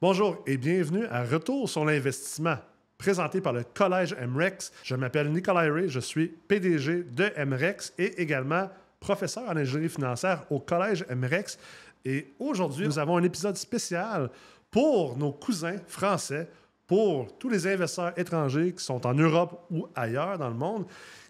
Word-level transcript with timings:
Bonjour 0.00 0.38
et 0.46 0.56
bienvenue 0.56 1.06
à 1.06 1.24
Retour 1.24 1.68
sur 1.68 1.84
l'investissement, 1.84 2.54
présenté 2.98 3.40
par 3.40 3.52
le 3.52 3.64
Collège 3.64 4.14
MREX. 4.14 4.70
Je 4.84 4.94
m'appelle 4.94 5.28
Nicolas 5.32 5.72
Ray, 5.72 5.88
je 5.88 5.98
suis 5.98 6.28
PDG 6.28 7.02
de 7.02 7.44
MREX 7.44 7.94
et 7.98 8.22
également 8.22 8.70
professeur 9.00 9.48
en 9.48 9.56
ingénierie 9.56 9.88
financière 9.88 10.44
au 10.50 10.60
Collège 10.60 11.04
MREX. 11.10 11.58
Et 12.04 12.32
aujourd'hui, 12.38 12.86
nous 12.86 13.00
avons 13.00 13.16
un 13.16 13.24
épisode 13.24 13.56
spécial 13.56 14.30
pour 14.70 15.18
nos 15.18 15.32
cousins 15.32 15.78
français, 15.88 16.48
pour 16.86 17.36
tous 17.36 17.48
les 17.48 17.66
investisseurs 17.66 18.16
étrangers 18.16 18.72
qui 18.72 18.84
sont 18.84 19.04
en 19.04 19.14
Europe 19.14 19.66
ou 19.68 19.88
ailleurs 19.96 20.38
dans 20.38 20.48
le 20.48 20.54
monde, 20.54 20.86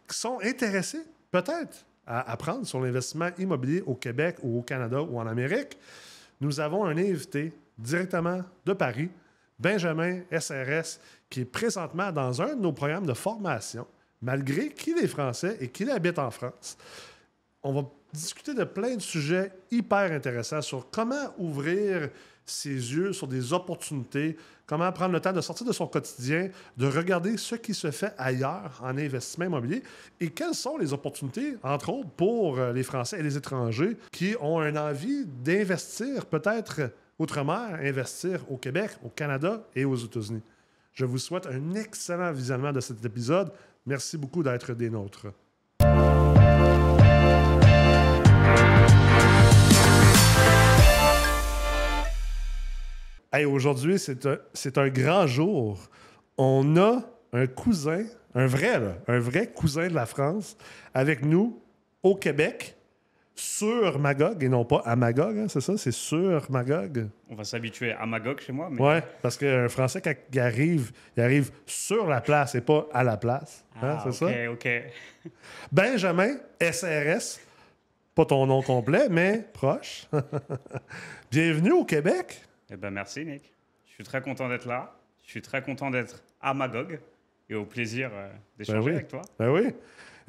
qui 0.07 0.19
sont 0.19 0.41
intéressés 0.43 1.07
peut-être 1.31 1.87
à 2.07 2.31
apprendre 2.31 2.67
sur 2.67 2.81
l'investissement 2.81 3.31
immobilier 3.39 3.83
au 3.87 3.95
Québec 3.95 4.37
ou 4.43 4.59
au 4.59 4.63
Canada 4.63 5.01
ou 5.01 5.19
en 5.19 5.27
Amérique. 5.27 5.79
Nous 6.43 6.61
avons 6.61 6.85
un 6.85 6.99
invité 6.99 7.55
directement 7.79 8.43
de 8.67 8.73
Paris, 8.73 9.11
Benjamin 9.59 10.21
SRS, 10.31 10.99
qui 11.31 11.41
est 11.41 11.45
présentement 11.45 12.13
dans 12.13 12.43
un 12.43 12.55
de 12.55 12.61
nos 12.61 12.73
programmes 12.73 13.07
de 13.07 13.15
formation, 13.15 13.87
malgré 14.23 14.71
qu'il 14.71 14.99
est 14.99 15.09
français 15.09 15.57
et 15.61 15.69
qu'il 15.69 15.91
habite 15.91 16.19
en 16.19 16.31
France. 16.31 16.77
On 17.63 17.73
va 17.73 17.89
discuter 18.13 18.55
de 18.55 18.65
plein 18.65 18.97
de 18.97 19.03
sujets 19.03 19.53
hyper 19.71 20.13
intéressants 20.13 20.63
sur 20.63 20.91
comment 20.91 21.35
ouvrir 21.39 22.09
ses 22.47 22.71
yeux 22.71 23.13
sur 23.13 23.27
des 23.27 23.53
opportunités, 23.53 24.37
comment 24.67 24.91
prendre 24.93 25.13
le 25.13 25.21
temps 25.21 25.33
de 25.33 25.41
sortir 25.41 25.67
de 25.67 25.73
son 25.73 25.87
quotidien, 25.87 26.49
de 26.77 26.87
regarder 26.87 27.37
ce 27.37 27.55
qui 27.55 27.75
se 27.75 27.91
fait 27.91 28.15
ailleurs 28.17 28.81
en 28.83 28.97
investissement 28.97 29.47
immobilier 29.47 29.83
et 30.21 30.31
quelles 30.31 30.55
sont 30.55 30.79
les 30.79 30.93
opportunités, 30.93 31.57
entre 31.63 31.91
autres, 31.91 32.11
pour 32.11 32.59
euh, 32.59 32.73
les 32.73 32.83
Français 32.83 33.19
et 33.19 33.23
les 33.23 33.37
étrangers 33.37 33.97
qui 34.13 34.35
ont 34.41 34.63
une 34.63 34.79
envie 34.79 35.27
d'investir 35.27 36.27
peut-être 36.27 36.91
outre-mer, 37.19 37.79
investir 37.83 38.41
au 38.51 38.57
Québec, 38.57 38.91
au 39.05 39.09
Canada 39.09 39.67
et 39.75 39.85
aux 39.85 39.97
États-Unis. 39.97 40.43
Je 40.93 41.05
vous 41.05 41.19
souhaite 41.19 41.47
un 41.47 41.75
excellent 41.75 42.33
visionnement 42.33 42.73
de 42.73 42.81
cet 42.81 43.05
épisode. 43.05 43.53
Merci 43.87 44.17
beaucoup 44.17 44.43
d'être 44.43 44.75
des 44.75 44.91
nôtres. 44.91 45.27
Hey, 53.31 53.45
Aujourd'hui, 53.45 53.99
c'est 53.99 54.27
un, 54.27 54.39
un 54.77 54.89
grand 54.89 55.27
jour. 55.27 55.79
On 56.39 56.77
a 56.77 57.03
un 57.33 57.47
cousin, 57.47 58.05
un 58.35 58.47
vrai, 58.47 58.81
un 59.07 59.19
vrai 59.19 59.53
cousin 59.53 59.89
de 59.89 59.95
la 59.95 60.07
France, 60.07 60.57
avec 60.95 61.25
nous 61.25 61.61
au 62.03 62.17
Québec, 62.17 62.78
sur 63.39 63.99
Magog, 63.99 64.43
et 64.43 64.49
non 64.49 64.65
pas 64.65 64.83
à 64.85 64.97
Magog, 64.97 65.39
hein, 65.39 65.47
c'est 65.49 65.61
ça? 65.61 65.77
C'est 65.77 65.93
sur 65.93 66.51
Magog? 66.51 67.09
On 67.31 67.35
va 67.37 67.45
s'habituer 67.45 67.93
à 67.93 68.05
Magog 68.07 68.41
chez 68.41 68.53
moi. 68.53 68.69
Mais... 68.71 68.81
Ouais, 68.81 69.03
parce 69.23 69.37
qu'un 69.37 69.69
Français, 69.69 70.01
quand 70.01 70.15
il 70.33 70.41
arrive, 70.41 70.91
il 71.17 71.23
arrive 71.23 71.51
sur 71.65 72.07
la 72.09 72.21
place 72.21 72.55
et 72.55 72.61
pas 72.61 72.87
à 72.93 73.05
la 73.05 73.17
place. 73.17 73.65
Hein, 73.77 73.99
Ah, 74.05 74.11
c'est 74.11 74.25
ok, 74.25 74.33
ça? 74.33 74.53
ok. 74.53 75.33
Benjamin, 75.73 76.37
SRS, 76.61 77.41
pas 78.15 78.25
ton 78.25 78.47
nom 78.47 78.63
complet, 78.63 79.09
mais 79.09 79.45
proche. 79.53 80.07
Bienvenue 81.31 81.73
au 81.73 81.85
Québec. 81.85 82.41
Eh 82.71 82.77
ben 82.77 82.91
merci 82.91 83.25
Nick. 83.25 83.53
Je 83.87 83.93
suis 83.95 84.05
très 84.05 84.21
content 84.21 84.49
d'être 84.49 84.67
là. 84.67 84.93
Je 85.25 85.31
suis 85.31 85.43
très 85.43 85.63
content 85.63 85.91
d'être 85.91 86.23
à 86.41 86.55
Magog 86.55 86.99
et 87.51 87.55
au 87.55 87.65
plaisir 87.65 88.11
euh, 88.13 88.29
d'échanger 88.59 88.79
Ben 88.81 88.85
oui. 88.87 88.95
avec 88.95 89.09
toi. 89.09 89.23
Ben 89.39 89.51
oui. 89.51 89.63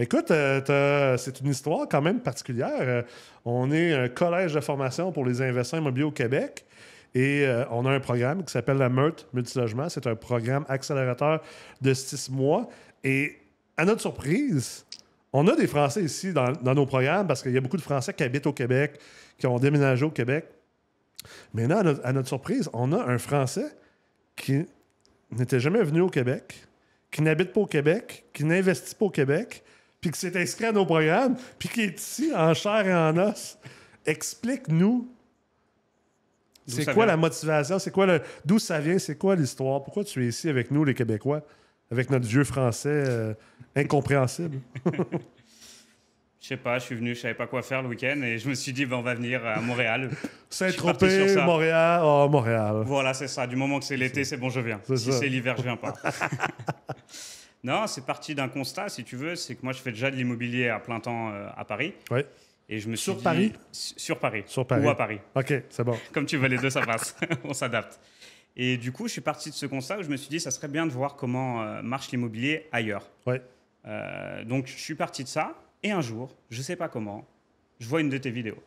Écoute, 0.02 0.32
euh, 0.32 1.18
c'est 1.18 1.42
une 1.42 1.50
histoire 1.50 1.86
quand 1.90 2.02
même 2.02 2.22
particulière. 2.22 2.80
Euh, 2.80 3.02
on 3.44 3.70
est 3.70 3.94
un 3.94 4.08
collège 4.08 4.54
de 4.54 4.62
formation 4.62 5.12
pour 5.12 5.26
les 5.26 5.42
investisseurs 5.42 5.82
immobiliers 5.82 6.06
au 6.06 6.12
Québec 6.12 6.66
et 7.14 7.46
euh, 7.46 7.66
on 7.70 7.86
a 7.86 7.92
un 7.92 8.00
programme 8.00 8.46
qui 8.46 8.54
s'appelle 8.54 8.78
la 8.78 8.88
Meurthe 8.88 9.28
Multilogement. 9.34 9.90
C'est 9.90 10.08
un 10.08 10.16
programme 10.16 10.64
accélérateur 10.70 11.42
de 11.82 11.94
six 11.94 12.30
mois. 12.30 12.70
Et 13.04 13.40
à 13.76 13.84
notre 13.84 14.00
surprise, 14.00 14.86
on 15.34 15.46
a 15.50 15.56
des 15.58 15.68
Français 15.68 16.02
ici 16.02 16.32
dans, 16.32 16.54
nos 16.64 16.86
programmes 16.86 17.28
parce 17.28 17.44
qu'il 17.44 17.52
y 17.52 17.58
a 17.58 17.62
beaucoup 17.62 17.76
de 17.76 17.82
Français 17.82 18.14
qui 18.14 18.24
habitent 18.24 18.48
au 18.48 18.54
Québec, 18.54 19.02
qui 19.38 19.48
ont 19.48 19.60
déménagé 19.60 20.06
au 20.06 20.12
Québec. 20.12 20.46
Mais 21.54 21.68
là, 21.68 21.84
à 22.06 22.14
notre 22.14 22.30
surprise, 22.30 22.70
on 22.72 22.94
a 22.94 23.04
un 23.04 23.18
Français 23.18 23.76
qui 24.38 24.66
n'était 25.30 25.60
jamais 25.60 25.84
venu 25.84 26.00
au 26.00 26.10
Québec, 26.10 26.56
qui 27.12 27.22
n'habite 27.22 27.52
pas 27.52 27.60
au 27.60 27.66
Québec, 27.66 28.24
qui 28.32 28.46
n'investit 28.46 28.96
pas 28.96 29.08
au 29.08 29.10
Québec, 29.10 29.62
puis 30.02 30.12
qui 30.12 30.20
s'est 30.20 30.40
inscrit 30.40 30.66
à 30.66 30.72
nos 30.72 30.86
programmes, 30.86 31.36
puis 31.58 31.70
qui 31.70 31.82
est 31.82 32.00
ici 32.00 32.32
en 32.36 32.54
chair 32.54 32.88
et 32.88 32.94
en 32.94 33.18
os. 33.18 33.58
Explique-nous, 34.06 35.08
c'est 36.68 36.94
quoi 36.94 37.06
la 37.06 37.18
motivation, 37.18 37.80
c'est 37.80 37.92
quoi 37.92 38.06
le, 38.06 38.22
d'où 38.46 38.60
ça 38.60 38.80
vient, 38.80 39.00
c'est 39.00 39.18
quoi 39.18 39.36
l'histoire, 39.36 39.84
pourquoi 39.84 40.04
tu 40.04 40.24
es 40.24 40.28
ici 40.28 40.50
avec 40.50 40.72
nous, 40.72 40.84
les 40.84 40.94
Québécois, 40.94 41.42
avec 41.92 42.10
notre 42.10 42.28
vieux 42.28 42.44
français 42.44 42.90
euh, 42.90 43.34
incompréhensible? 43.76 44.60
Je 46.42 46.48
sais 46.48 46.58
pas, 46.58 46.80
je 46.80 46.86
suis 46.86 46.96
venu, 46.96 47.14
je 47.14 47.20
savais 47.20 47.34
pas 47.34 47.48
quoi 47.48 47.62
faire 47.62 47.82
le 47.82 47.90
week-end 47.90 48.22
et 48.24 48.38
je 48.38 48.48
me 48.48 48.56
suis 48.56 48.72
dit 48.72 48.86
ben, 48.86 48.96
on 48.96 49.02
va 49.02 49.14
venir 49.14 49.46
à 49.46 49.60
Montréal. 49.60 50.10
Saint-Tropez. 50.50 51.36
Montréal, 51.36 52.02
oh, 52.02 52.30
Montréal. 52.30 52.84
voilà, 52.86 53.14
c'est 53.14 53.28
ça. 53.28 53.46
Du 53.46 53.58
moment 53.58 53.78
que 53.78 53.86
c'est 53.86 53.98
l'été, 53.98 54.24
c'est 54.24 54.38
bon, 54.38 54.50
je 54.50 54.62
viens. 54.62 54.80
Si 54.96 55.12
c'est 55.12 55.28
l'hiver, 55.28 55.56
je 55.58 55.64
viens 55.64 55.76
pas. 55.76 55.94
non, 57.64 57.88
c'est 57.88 58.06
parti 58.06 58.36
d'un 58.36 58.48
constat, 58.50 58.90
si 58.90 59.04
tu 59.04 59.16
veux, 59.16 59.36
c'est 59.36 59.56
que 59.56 59.62
moi 59.64 59.74
je 59.74 59.80
fais 59.82 59.92
déjà 59.92 60.10
de 60.12 60.16
l'immobilier 60.16 60.70
à 60.70 60.80
plein 60.80 61.00
temps 61.00 61.32
euh, 61.32 61.50
à 61.56 61.66
Paris. 61.66 61.94
Ouais. 62.12 62.26
Et 62.70 62.80
je 62.80 62.88
me 62.88 62.96
suis 62.96 63.04
Sur 63.06 63.16
dit- 63.16 63.24
Paris 63.24 63.54
Su- 63.72 63.94
Sur 63.98 64.20
Paris. 64.20 64.44
Sur 64.46 64.66
Paris. 64.66 64.86
Ou 64.86 64.90
à 64.90 64.96
Paris. 64.96 65.20
OK, 65.36 65.54
c'est 65.70 65.84
bon. 65.84 65.98
Comme 66.14 66.26
tu 66.26 66.38
veux, 66.38 66.48
les 66.48 66.58
deux, 66.58 66.70
ça 66.70 66.82
passe. 66.86 67.16
On 67.44 67.54
s'adapte. 67.54 68.00
Et 68.56 68.78
du 68.78 68.92
coup, 68.92 69.08
je 69.08 69.14
suis 69.14 69.22
parti 69.22 69.50
de 69.50 69.56
ce 69.56 69.66
constat 69.66 70.00
où 70.00 70.04
je 70.04 70.10
me 70.10 70.18
suis 70.18 70.30
dit, 70.30 70.40
ça 70.40 70.52
serait 70.52 70.68
bien 70.68 70.86
de 70.86 70.92
voir 70.92 71.16
comment 71.16 71.64
euh, 71.64 71.82
marche 71.82 72.12
l'immobilier 72.12 72.68
ailleurs. 72.72 73.10
Ouais. 73.26 73.42
Euh, 73.86 74.44
donc, 74.44 74.68
je 74.68 74.78
suis 74.78 74.96
parti 74.96 75.24
de 75.24 75.30
ça. 75.30 75.56
Et 75.82 75.92
un 75.92 76.02
jour, 76.02 76.36
je 76.50 76.62
sais 76.62 76.76
pas 76.76 76.90
comment, 76.90 77.26
je 77.80 77.88
vois 77.88 78.02
une 78.02 78.10
de 78.10 78.18
tes 78.18 78.32
vidéos. 78.32 78.62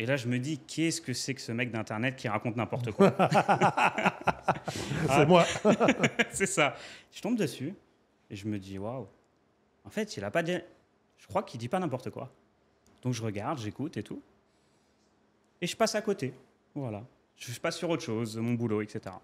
Et 0.00 0.06
là, 0.06 0.16
je 0.16 0.28
me 0.28 0.38
dis, 0.38 0.58
qu'est-ce 0.58 1.02
que 1.02 1.12
c'est 1.12 1.34
que 1.34 1.42
ce 1.42 1.52
mec 1.52 1.70
d'Internet 1.70 2.16
qui 2.16 2.26
raconte 2.26 2.56
n'importe 2.56 2.90
quoi? 2.90 3.14
C'est 5.06 5.26
moi. 5.26 5.44
C'est 6.32 6.46
ça. 6.46 6.74
Je 7.12 7.20
tombe 7.20 7.36
dessus 7.36 7.74
et 8.30 8.34
je 8.34 8.48
me 8.48 8.58
dis, 8.58 8.78
waouh. 8.78 9.06
En 9.84 9.90
fait, 9.90 10.16
il 10.16 10.24
a 10.24 10.30
pas 10.30 10.42
dit. 10.42 10.56
Je 11.18 11.26
crois 11.26 11.42
qu'il 11.42 11.60
dit 11.60 11.68
pas 11.68 11.78
n'importe 11.78 12.08
quoi. 12.08 12.32
Donc, 13.02 13.12
je 13.12 13.22
regarde, 13.22 13.58
j'écoute 13.58 13.98
et 13.98 14.02
tout. 14.02 14.22
Et 15.60 15.66
je 15.66 15.76
passe 15.76 15.94
à 15.94 16.00
côté. 16.00 16.32
Voilà. 16.74 17.04
Je 17.36 17.60
passe 17.60 17.76
sur 17.76 17.90
autre 17.90 18.02
chose, 18.02 18.38
mon 18.38 18.54
boulot, 18.54 18.80
etc. 18.80 19.14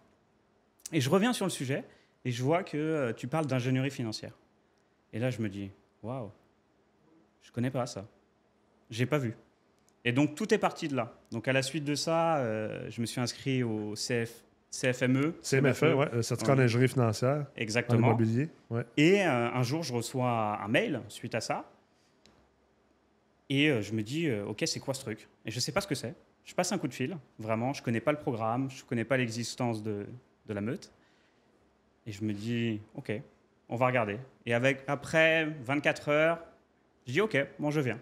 Et 0.92 1.00
je 1.00 1.08
reviens 1.08 1.32
sur 1.32 1.46
le 1.46 1.50
sujet 1.50 1.84
et 2.26 2.30
je 2.30 2.42
vois 2.42 2.62
que 2.62 2.76
euh, 2.76 3.12
tu 3.14 3.28
parles 3.28 3.46
d'ingénierie 3.46 3.90
financière. 3.90 4.36
Et 5.14 5.20
là, 5.20 5.30
je 5.30 5.40
me 5.40 5.48
dis, 5.48 5.70
waouh. 6.02 6.30
Je 7.40 7.50
connais 7.50 7.70
pas 7.70 7.86
ça. 7.86 8.06
J'ai 8.90 9.06
pas 9.06 9.16
vu. 9.16 9.34
Et 10.06 10.12
donc, 10.12 10.36
tout 10.36 10.54
est 10.54 10.58
parti 10.58 10.86
de 10.88 10.94
là. 10.94 11.12
Donc, 11.32 11.48
à 11.48 11.52
la 11.52 11.62
suite 11.62 11.82
de 11.84 11.96
ça, 11.96 12.36
euh, 12.38 12.86
je 12.88 13.00
me 13.00 13.06
suis 13.06 13.20
inscrit 13.20 13.62
au 13.64 13.94
CF, 13.96 14.44
CFME. 14.70 15.34
CMFE, 15.42 15.82
ouais, 15.94 16.08
le 16.12 16.22
certificat 16.22 16.52
en 16.52 16.56
Ouais. 16.58 16.62
ingénierie 16.64 16.88
financière, 16.88 17.38
en 17.40 17.60
Exactement. 17.60 18.06
immobilier. 18.08 18.48
Ouais. 18.70 18.84
Et 18.96 19.22
euh, 19.26 19.50
un 19.52 19.62
jour, 19.64 19.82
je 19.82 19.92
reçois 19.92 20.60
un 20.62 20.68
mail 20.68 21.00
suite 21.08 21.34
à 21.34 21.40
ça. 21.40 21.68
Et 23.48 23.68
euh, 23.68 23.82
je 23.82 23.92
me 23.92 24.02
dis, 24.02 24.28
euh, 24.28 24.44
OK, 24.46 24.62
c'est 24.66 24.78
quoi 24.80 24.94
ce 24.94 25.00
truc? 25.02 25.28
Et 25.44 25.50
je 25.50 25.56
ne 25.56 25.60
sais 25.60 25.72
pas 25.72 25.80
ce 25.80 25.88
que 25.88 25.94
c'est. 25.96 26.14
Je 26.44 26.54
passe 26.54 26.70
un 26.70 26.78
coup 26.78 26.86
de 26.88 26.94
fil, 26.94 27.16
vraiment. 27.40 27.72
Je 27.72 27.80
ne 27.80 27.84
connais 27.84 28.00
pas 28.00 28.12
le 28.12 28.18
programme, 28.18 28.70
je 28.70 28.82
ne 28.84 28.88
connais 28.88 29.04
pas 29.04 29.16
l'existence 29.16 29.82
de, 29.82 30.06
de 30.46 30.54
la 30.54 30.60
meute. 30.60 30.92
Et 32.06 32.12
je 32.12 32.22
me 32.22 32.32
dis, 32.32 32.80
OK, 32.94 33.10
on 33.68 33.74
va 33.74 33.86
regarder. 33.86 34.18
Et 34.46 34.54
avec, 34.54 34.84
après 34.86 35.46
24 35.64 36.08
heures, 36.10 36.38
je 37.08 37.12
dis, 37.12 37.20
OK, 37.20 37.36
bon, 37.58 37.72
je 37.72 37.80
viens. 37.80 37.98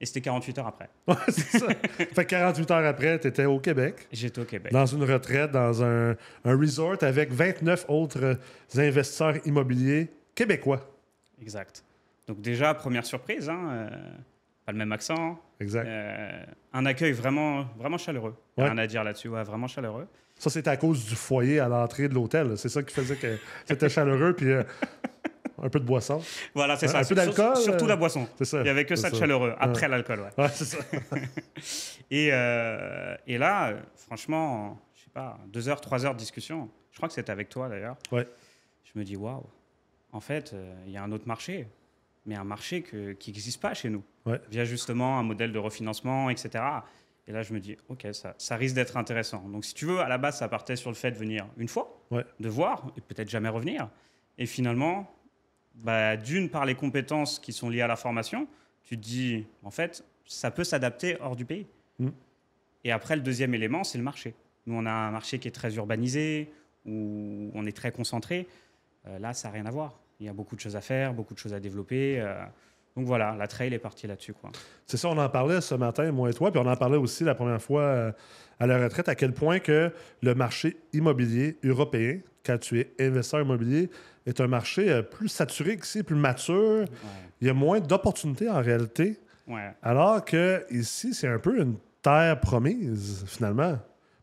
Et 0.00 0.06
c'était 0.06 0.20
48 0.20 0.58
heures 0.58 0.66
après. 0.66 0.90
Ouais, 1.06 1.14
c'est 1.28 1.58
ça. 1.58 1.66
fait 1.98 2.24
que 2.24 2.30
48 2.30 2.70
heures 2.72 2.84
après, 2.86 3.18
tu 3.20 3.28
étais 3.28 3.44
au 3.44 3.58
Québec, 3.60 4.06
J'étais 4.12 4.40
au 4.40 4.44
Québec. 4.44 4.72
dans 4.72 4.86
une 4.86 5.04
retraite, 5.04 5.52
dans 5.52 5.82
un, 5.82 6.10
un 6.44 6.56
resort 6.58 6.96
avec 7.02 7.32
29 7.32 7.86
autres 7.88 8.38
investisseurs 8.76 9.36
immobiliers 9.46 10.10
québécois. 10.34 10.80
Exact. 11.40 11.84
Donc 12.26 12.40
déjà, 12.40 12.74
première 12.74 13.04
surprise, 13.06 13.48
hein, 13.48 13.68
euh, 13.70 13.88
pas 14.66 14.72
le 14.72 14.78
même 14.78 14.92
accent, 14.92 15.38
Exact. 15.60 15.86
Euh, 15.86 16.44
un 16.72 16.86
accueil 16.86 17.12
vraiment, 17.12 17.66
vraiment 17.78 17.98
chaleureux. 17.98 18.34
Ouais. 18.56 18.64
Rien 18.64 18.78
à 18.78 18.86
dire 18.86 19.04
là-dessus, 19.04 19.28
ouais, 19.28 19.42
vraiment 19.44 19.68
chaleureux. 19.68 20.06
Ça, 20.36 20.50
c'était 20.50 20.70
à 20.70 20.76
cause 20.76 21.04
du 21.06 21.14
foyer 21.14 21.60
à 21.60 21.68
l'entrée 21.68 22.08
de 22.08 22.14
l'hôtel. 22.14 22.58
C'est 22.58 22.68
ça 22.68 22.82
qui 22.82 22.92
faisait 22.92 23.14
que 23.16 23.38
c'était 23.66 23.88
chaleureux, 23.88 24.34
puis 24.34 24.50
euh, 24.50 24.64
un 25.64 25.68
peu 25.70 25.80
de 25.80 25.84
boisson. 25.84 26.22
Voilà, 26.54 26.76
c'est 26.76 26.86
ça. 26.88 26.98
un 27.00 27.04
peu 27.04 27.14
d'alcool, 27.14 27.56
Surtout 27.56 27.86
euh, 27.86 27.88
la 27.88 27.96
boisson. 27.96 28.28
C'est 28.38 28.44
ça. 28.44 28.60
Il 28.60 28.66
y 28.66 28.68
avait 28.68 28.84
que 28.84 28.94
ça 28.94 29.10
de 29.10 29.16
chaleureux, 29.16 29.54
après 29.58 29.88
l'alcool, 29.88 30.20
ouais. 30.20 30.42
Ouais, 30.44 30.50
c'est 30.50 30.64
ça. 30.66 30.78
Et, 32.10 32.28
euh, 32.32 33.16
et 33.26 33.38
là, 33.38 33.70
euh, 33.70 33.80
franchement, 33.96 34.78
je 34.94 35.04
sais 35.04 35.10
pas, 35.10 35.38
deux 35.48 35.68
heures, 35.68 35.80
trois 35.80 36.04
heures 36.04 36.12
de 36.14 36.18
discussion. 36.18 36.68
Je 36.90 36.96
crois 36.98 37.08
que 37.08 37.14
c'était 37.14 37.32
avec 37.32 37.48
toi 37.48 37.68
d'ailleurs. 37.68 37.96
Ouais. 38.12 38.28
Je 38.84 38.98
me 38.98 39.04
dis, 39.04 39.16
waouh, 39.16 39.42
en 40.12 40.20
fait, 40.20 40.52
euh, 40.52 40.74
il 40.86 40.92
y 40.92 40.96
a 40.96 41.02
un 41.02 41.10
autre 41.12 41.26
marché, 41.26 41.66
mais 42.26 42.36
un 42.36 42.44
marché 42.44 42.82
que- 42.82 43.12
qui 43.12 43.30
n'existe 43.30 43.60
pas 43.60 43.72
chez 43.74 43.88
nous. 43.88 44.04
Ouais. 44.26 44.40
Via 44.50 44.64
justement 44.64 45.18
un 45.18 45.22
modèle 45.22 45.50
de 45.50 45.58
refinancement, 45.58 46.28
etc. 46.30 46.62
Et 47.26 47.32
là, 47.32 47.42
je 47.42 47.54
me 47.54 47.58
dis, 47.58 47.76
ok, 47.88 48.06
ça, 48.12 48.34
ça 48.36 48.56
risque 48.56 48.74
d'être 48.74 48.96
intéressant. 48.98 49.40
Donc, 49.48 49.64
si 49.64 49.72
tu 49.74 49.86
veux, 49.86 50.00
à 50.00 50.08
la 50.08 50.18
base, 50.18 50.38
ça 50.38 50.48
partait 50.48 50.76
sur 50.76 50.90
le 50.90 50.94
fait 50.96 51.10
de 51.10 51.16
venir 51.16 51.46
une 51.56 51.68
fois, 51.68 51.98
Ouais. 52.10 52.24
de 52.38 52.48
voir, 52.50 52.86
et 52.98 53.00
peut-être 53.00 53.30
jamais 53.30 53.48
revenir. 53.48 53.88
Et 54.36 54.44
finalement, 54.46 55.10
bah, 55.74 56.16
d'une 56.16 56.48
par 56.48 56.64
les 56.64 56.74
compétences 56.74 57.38
qui 57.38 57.52
sont 57.52 57.68
liées 57.68 57.82
à 57.82 57.86
la 57.86 57.96
formation, 57.96 58.46
tu 58.84 58.96
te 58.96 59.02
dis, 59.02 59.46
en 59.62 59.70
fait, 59.70 60.04
ça 60.26 60.50
peut 60.50 60.64
s'adapter 60.64 61.16
hors 61.20 61.36
du 61.36 61.44
pays. 61.44 61.66
Mm. 61.98 62.08
Et 62.84 62.92
après, 62.92 63.16
le 63.16 63.22
deuxième 63.22 63.54
élément, 63.54 63.84
c'est 63.84 63.98
le 63.98 64.04
marché. 64.04 64.34
Nous, 64.66 64.74
on 64.74 64.86
a 64.86 64.92
un 64.92 65.10
marché 65.10 65.38
qui 65.38 65.48
est 65.48 65.52
très 65.52 65.74
urbanisé, 65.76 66.50
où 66.86 67.50
on 67.54 67.66
est 67.66 67.76
très 67.76 67.92
concentré. 67.92 68.46
Euh, 69.06 69.18
là, 69.18 69.32
ça 69.34 69.48
n'a 69.48 69.54
rien 69.54 69.66
à 69.66 69.70
voir. 69.70 69.98
Il 70.20 70.26
y 70.26 70.28
a 70.28 70.32
beaucoup 70.32 70.54
de 70.54 70.60
choses 70.60 70.76
à 70.76 70.80
faire, 70.80 71.12
beaucoup 71.12 71.34
de 71.34 71.38
choses 71.38 71.54
à 71.54 71.60
développer. 71.60 72.20
euh, 72.20 72.44
donc 72.96 73.06
voilà, 73.06 73.34
la 73.36 73.48
trail 73.48 73.74
est 73.74 73.78
partie 73.78 74.06
là-dessus. 74.06 74.34
C'est 74.86 74.96
ça, 74.96 75.08
on 75.08 75.18
en 75.18 75.28
parlait 75.28 75.60
ce 75.60 75.74
matin, 75.74 76.12
moi 76.12 76.30
et 76.30 76.32
toi, 76.32 76.52
puis 76.52 76.60
on 76.64 76.66
en 76.66 76.76
parlait 76.76 76.96
aussi 76.96 77.24
la 77.24 77.34
première 77.34 77.60
fois 77.60 77.82
euh, 77.82 78.12
à 78.60 78.66
la 78.66 78.78
retraite, 78.78 79.08
à 79.08 79.16
quel 79.16 79.32
point 79.32 79.58
que 79.58 79.92
le 80.22 80.34
marché 80.34 80.76
immobilier 80.92 81.56
européen, 81.64 82.20
quand 82.44 82.58
tu 82.58 82.80
es 82.80 82.92
investisseur 83.00 83.40
immobilier, 83.42 83.90
est 84.26 84.40
un 84.40 84.46
marché 84.46 84.90
euh, 84.90 85.02
plus 85.02 85.28
saturé 85.28 85.76
qu'ici, 85.76 86.02
plus 86.02 86.16
mature. 86.16 86.80
Ouais. 86.80 86.86
Il 87.40 87.46
y 87.46 87.50
a 87.50 87.54
moins 87.54 87.80
d'opportunités 87.80 88.48
en 88.48 88.60
réalité, 88.62 89.18
Ouais. 89.46 89.72
alors 89.82 90.24
que 90.24 90.64
ici, 90.70 91.12
c'est 91.12 91.28
un 91.28 91.38
peu 91.38 91.60
une 91.60 91.74
terre 92.00 92.40
promise, 92.40 93.24
finalement. 93.26 93.78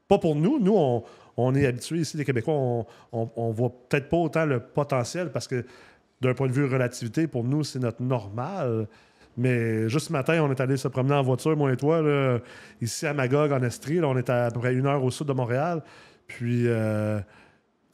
Pas 0.08 0.18
pour 0.18 0.36
nous. 0.36 0.60
Nous, 0.60 0.74
on, 0.76 1.04
on 1.38 1.54
est 1.56 1.66
habitués 1.68 2.00
ici, 2.00 2.18
les 2.18 2.26
Québécois, 2.26 2.54
on, 2.56 2.86
on, 3.12 3.30
on 3.36 3.52
voit 3.52 3.70
peut-être 3.90 4.10
pas 4.10 4.18
autant 4.18 4.46
le 4.46 4.60
potentiel 4.60 5.32
parce 5.32 5.48
que 5.48 5.64
d'un 6.22 6.34
point 6.34 6.48
de 6.48 6.52
vue 6.54 6.66
relativité, 6.66 7.28
pour 7.28 7.44
nous, 7.44 7.64
c'est 7.64 7.80
notre 7.80 8.02
normal. 8.02 8.88
Mais 9.38 9.88
juste 9.90 10.08
ce 10.08 10.12
matin, 10.12 10.42
on 10.44 10.52
est 10.52 10.60
allé 10.60 10.76
se 10.78 10.88
promener 10.88 11.16
en 11.16 11.22
voiture, 11.24 11.56
moi 11.56 11.72
et 11.72 11.78
toi, 11.78 12.02
là, 12.02 12.40
ici 12.82 13.06
à 13.08 13.14
Magog, 13.14 13.52
en 13.52 13.62
Estrie. 13.64 14.00
Là, 14.00 14.08
on 14.08 14.18
est 14.18 14.30
à, 14.30 14.46
à 14.48 14.52
peu 14.52 14.60
près 14.60 14.74
une 14.74 14.86
heure 14.88 15.04
au 15.04 15.10
sud 15.12 15.28
de 15.28 15.34
Montréal. 15.34 15.82
Puis, 16.28 16.64
euh, 16.68 17.20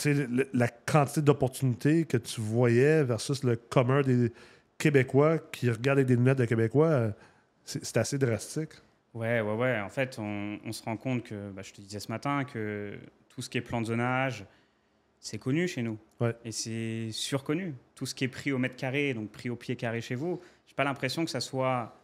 le- 0.06 0.48
la 0.54 0.68
quantité 0.68 1.22
d'opportunités 1.22 2.06
que 2.06 2.18
tu 2.18 2.42
voyais 2.42 3.04
versus 3.04 3.44
le 3.44 3.56
commun 3.56 4.02
des 4.02 4.32
Québécois 4.78 5.40
qui 5.52 5.70
regardent 5.70 6.00
avec 6.00 6.08
des 6.08 6.16
lunettes 6.16 6.38
de 6.38 6.46
Québécois, 6.46 6.88
euh, 6.88 7.12
c'est 7.66 7.98
assez 7.98 8.18
drastique. 8.18 8.72
Ouais, 9.14 9.42
ouais, 9.42 9.54
ouais. 9.56 9.80
En 9.82 9.90
fait, 9.90 10.18
on, 10.20 10.60
on 10.64 10.72
se 10.72 10.84
rend 10.84 10.98
compte 10.98 11.24
que, 11.24 11.50
bah, 11.52 11.64
je 11.64 11.74
te 11.74 11.82
disais 11.82 12.00
ce 12.00 12.12
matin, 12.12 12.44
que 12.44 12.94
tout 13.30 13.42
ce 13.42 13.50
qui 13.50 13.58
est 13.58 13.62
plan 13.62 13.82
de 13.82 13.88
zonage, 13.88 14.46
c'est 15.20 15.40
connu 15.40 15.68
chez 15.68 15.82
nous. 15.82 15.98
Ouais. 16.20 16.36
Et 16.46 16.52
c'est 16.52 17.10
surconnu. 17.12 17.74
Tout 17.96 18.06
ce 18.06 18.14
qui 18.14 18.24
est 18.26 18.28
prix 18.28 18.52
au 18.52 18.60
mètre 18.60 18.76
carré, 18.76 19.14
donc 19.16 19.32
prix 19.32 19.50
au 19.50 19.56
pied 19.56 19.76
carré 19.76 20.02
chez 20.02 20.14
vous, 20.16 20.40
j'ai 20.68 20.76
pas 20.76 20.84
l'impression 20.84 21.26
que 21.26 21.32
ça 21.32 21.40
soit 21.40 21.96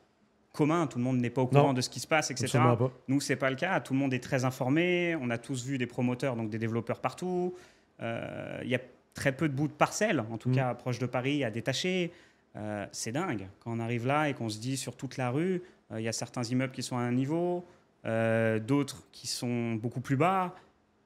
commun. 0.51 0.87
Tout 0.87 0.97
le 0.97 1.03
monde 1.03 1.19
n'est 1.19 1.29
pas 1.29 1.43
au 1.43 1.47
courant 1.47 1.67
Non, 1.67 1.73
de 1.73 1.81
ce 1.81 1.89
qui 1.91 1.99
se 1.99 2.07
passe, 2.07 2.31
etc. 2.31 2.59
Nous, 3.07 3.21
c'est 3.21 3.35
pas 3.35 3.51
le 3.51 3.55
cas. 3.55 3.79
Tout 3.81 3.93
le 3.93 3.99
monde 3.99 4.13
est 4.15 4.23
très 4.23 4.45
informé. 4.45 5.15
On 5.21 5.29
a 5.29 5.37
tous 5.37 5.63
vu 5.65 5.77
des 5.77 5.85
promoteurs, 5.87 6.35
donc 6.35 6.49
des 6.49 6.57
développeurs 6.57 6.99
partout. 6.99 7.53
Euh, 8.01 8.59
Il 8.63 8.69
y 8.69 8.75
a 8.75 8.79
très 9.13 9.31
peu 9.31 9.47
de 9.47 9.53
bouts 9.53 9.67
de 9.67 9.73
parcelles, 9.73 10.19
en 10.19 10.37
tout 10.37 10.49
Mm. 10.49 10.55
cas 10.55 10.73
proche 10.73 10.99
de 10.99 11.05
Paris, 11.05 11.43
à 11.43 11.51
détacher. 11.51 12.11
Euh, 12.55 12.85
c'est 12.91 13.11
dingue. 13.11 13.47
Quand 13.59 13.71
on 13.71 13.79
arrive 13.79 14.05
là 14.07 14.29
et 14.29 14.33
qu'on 14.33 14.49
se 14.49 14.59
dit 14.59 14.77
sur 14.77 14.95
toute 14.95 15.17
la 15.17 15.29
rue, 15.31 15.61
euh, 15.91 15.99
il 15.99 16.03
y 16.03 16.07
a 16.07 16.11
certains 16.13 16.43
immeubles 16.43 16.73
qui 16.73 16.83
sont 16.83 16.97
à 16.97 17.01
un 17.01 17.11
niveau, 17.11 17.65
euh, 18.05 18.59
d'autres 18.59 19.03
qui 19.11 19.27
sont 19.27 19.73
beaucoup 19.73 20.01
plus 20.01 20.15
bas. 20.17 20.55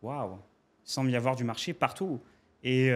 Waouh 0.02 0.38
Il 0.86 0.90
semble 0.92 1.10
y 1.12 1.16
avoir 1.16 1.36
du 1.36 1.44
marché 1.44 1.74
partout. 1.74 2.20
Et 2.64 2.92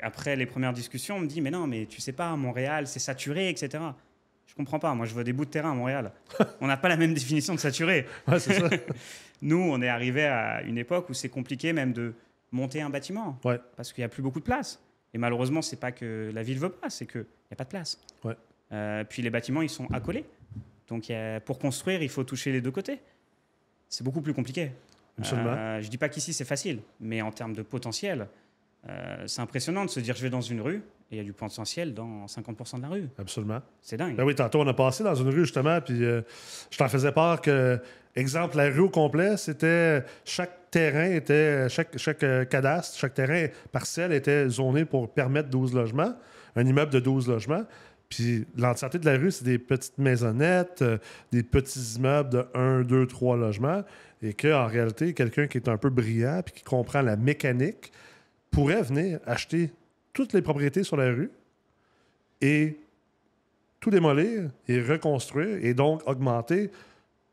après 0.00 0.34
les 0.36 0.46
premières 0.46 0.72
discussions, 0.72 1.16
on 1.16 1.20
me 1.20 1.26
dit 1.26 1.40
Mais 1.40 1.50
non, 1.50 1.66
mais 1.66 1.86
tu 1.86 2.00
sais 2.00 2.12
pas, 2.12 2.34
Montréal, 2.36 2.86
c'est 2.86 2.98
saturé, 2.98 3.48
etc. 3.50 3.82
Je 4.46 4.54
comprends 4.54 4.78
pas. 4.80 4.94
Moi, 4.94 5.06
je 5.06 5.14
vois 5.14 5.22
des 5.24 5.32
bouts 5.32 5.44
de 5.44 5.50
terrain 5.50 5.70
à 5.72 5.74
Montréal. 5.74 6.12
on 6.60 6.66
n'a 6.66 6.76
pas 6.76 6.88
la 6.88 6.96
même 6.96 7.14
définition 7.14 7.54
de 7.54 7.60
saturé. 7.60 8.06
Ouais. 8.26 8.38
Nous, 9.42 9.56
on 9.58 9.80
est 9.80 9.88
arrivé 9.88 10.24
à 10.26 10.62
une 10.62 10.78
époque 10.78 11.08
où 11.10 11.14
c'est 11.14 11.28
compliqué 11.28 11.72
même 11.72 11.92
de 11.92 12.14
monter 12.52 12.80
un 12.82 12.90
bâtiment 12.90 13.38
Ouais. 13.44 13.58
parce 13.76 13.92
qu'il 13.92 14.02
n'y 14.02 14.06
a 14.06 14.08
plus 14.08 14.22
beaucoup 14.22 14.38
de 14.40 14.44
place. 14.44 14.80
Et 15.14 15.18
malheureusement, 15.18 15.60
c'est 15.62 15.80
pas 15.80 15.92
que 15.92 16.30
la 16.34 16.42
ville 16.42 16.58
veut 16.58 16.70
pas, 16.70 16.88
c'est 16.90 17.06
qu'il 17.06 17.20
n'y 17.22 17.52
a 17.52 17.56
pas 17.56 17.64
de 17.64 17.68
place. 17.70 17.98
Ouais. 18.24 18.36
Euh, 18.72 19.04
puis 19.04 19.20
les 19.22 19.30
bâtiments, 19.30 19.62
ils 19.62 19.68
sont 19.70 19.86
accolés. 19.92 20.24
Donc 20.88 21.10
a- 21.10 21.40
pour 21.40 21.58
construire, 21.58 22.02
il 22.02 22.08
faut 22.08 22.24
toucher 22.24 22.52
les 22.52 22.60
deux 22.60 22.70
côtés. 22.70 23.00
C'est 23.88 24.04
beaucoup 24.04 24.20
plus 24.22 24.32
compliqué. 24.34 24.70
Euh, 25.32 25.80
je 25.82 25.88
dis 25.88 25.98
pas 25.98 26.08
qu'ici 26.08 26.32
c'est 26.32 26.44
facile, 26.46 26.80
mais 26.98 27.20
en 27.20 27.30
termes 27.30 27.52
de 27.52 27.60
potentiel, 27.62 28.26
euh, 28.88 29.24
c'est 29.26 29.42
impressionnant 29.42 29.84
de 29.84 29.90
se 29.90 30.00
dire 30.00 30.16
je 30.16 30.22
vais 30.22 30.30
dans 30.30 30.40
une 30.40 30.60
rue 30.62 30.82
il 31.12 31.18
y 31.18 31.20
a 31.20 31.24
du 31.24 31.32
potentiel 31.32 31.92
dans 31.92 32.26
50% 32.26 32.78
de 32.78 32.82
la 32.82 32.88
rue. 32.88 33.08
Absolument. 33.18 33.60
C'est 33.80 33.96
dingue. 33.96 34.16
Ben 34.16 34.24
oui, 34.24 34.34
tantôt, 34.34 34.60
on 34.60 34.66
a 34.66 34.74
passé 34.74 35.04
dans 35.04 35.14
une 35.14 35.28
rue, 35.28 35.44
justement, 35.44 35.80
puis 35.80 36.04
euh, 36.04 36.22
je 36.70 36.78
t'en 36.78 36.88
faisais 36.88 37.12
part 37.12 37.40
que, 37.40 37.78
exemple, 38.16 38.56
la 38.56 38.70
rue 38.70 38.80
au 38.80 38.88
complet, 38.88 39.36
c'était. 39.36 40.04
Chaque 40.24 40.70
terrain 40.70 41.10
était. 41.10 41.68
Chaque, 41.68 41.98
chaque 41.98 42.22
euh, 42.22 42.44
cadastre, 42.44 42.98
chaque 42.98 43.14
terrain 43.14 43.46
parcelle 43.70 44.12
était 44.12 44.48
zoné 44.48 44.84
pour 44.84 45.12
permettre 45.12 45.50
12 45.50 45.74
logements, 45.74 46.14
un 46.56 46.66
immeuble 46.66 46.92
de 46.92 47.00
12 47.00 47.28
logements. 47.28 47.64
Puis 48.08 48.46
l'entièreté 48.56 48.98
de 48.98 49.06
la 49.06 49.16
rue, 49.16 49.30
c'est 49.30 49.44
des 49.44 49.58
petites 49.58 49.98
maisonnettes, 49.98 50.82
euh, 50.82 50.98
des 51.30 51.42
petits 51.42 51.96
immeubles 51.96 52.30
de 52.30 52.46
1, 52.54 52.82
2, 52.82 53.06
3 53.06 53.36
logements. 53.36 53.82
Et 54.22 54.34
qu'en 54.34 54.66
réalité, 54.66 55.14
quelqu'un 55.14 55.46
qui 55.46 55.58
est 55.58 55.68
un 55.68 55.76
peu 55.76 55.90
brillant 55.90 56.42
puis 56.44 56.54
qui 56.54 56.62
comprend 56.62 57.02
la 57.02 57.16
mécanique 57.16 57.90
pourrait 58.50 58.82
venir 58.82 59.18
acheter 59.26 59.72
toutes 60.12 60.32
les 60.32 60.42
propriétés 60.42 60.82
sur 60.84 60.96
la 60.96 61.06
rue 61.10 61.30
et 62.40 62.76
tout 63.80 63.90
démolir 63.90 64.50
et 64.68 64.80
reconstruire 64.80 65.64
et 65.64 65.74
donc 65.74 66.02
augmenter 66.06 66.70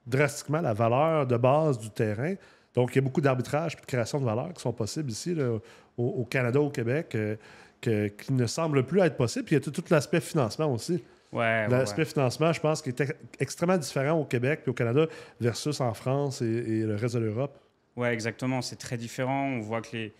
drastiquement 0.07 0.61
la 0.61 0.73
valeur 0.73 1.27
de 1.27 1.37
base 1.37 1.77
du 1.77 1.89
terrain. 1.89 2.33
Donc, 2.73 2.91
il 2.91 2.95
y 2.95 2.99
a 2.99 3.01
beaucoup 3.01 3.21
d'arbitrage 3.21 3.75
et 3.77 3.81
de 3.81 3.85
création 3.85 4.19
de 4.19 4.25
valeur 4.25 4.53
qui 4.53 4.61
sont 4.61 4.71
possibles 4.73 5.11
ici, 5.11 5.35
là, 5.35 5.51
au, 5.97 6.03
au 6.03 6.25
Canada, 6.25 6.59
au 6.61 6.69
Québec, 6.69 7.13
euh, 7.15 7.35
que- 7.81 8.07
qui 8.07 8.33
ne 8.33 8.45
semblent 8.47 8.83
plus 8.85 8.99
être 9.01 9.17
possibles. 9.17 9.45
Puis 9.45 9.55
il 9.55 9.59
y 9.59 9.61
a 9.61 9.63
tout, 9.63 9.71
tout 9.71 9.83
l'aspect 9.89 10.21
financement 10.21 10.71
aussi. 10.73 11.03
Ouais, 11.31 11.67
L'aspect 11.67 12.01
ouais. 12.01 12.05
financement, 12.05 12.51
je 12.53 12.59
pense, 12.59 12.81
qui 12.81 12.89
est 12.89 13.01
ex- 13.01 13.13
extrêmement 13.39 13.77
différent 13.77 14.19
au 14.19 14.25
Québec 14.25 14.61
et 14.65 14.69
au 14.69 14.73
Canada 14.73 15.05
versus 15.39 15.79
en 15.81 15.93
France 15.93 16.41
et, 16.41 16.45
et 16.47 16.83
le 16.83 16.95
reste 16.95 17.15
de 17.15 17.19
l'Europe. 17.19 17.55
Ouais, 17.95 18.11
exactement. 18.13 18.61
C'est 18.63 18.77
très 18.77 18.97
différent. 18.97 19.45
On 19.45 19.59
voit 19.59 19.81
que 19.81 19.89
les. 19.95 20.13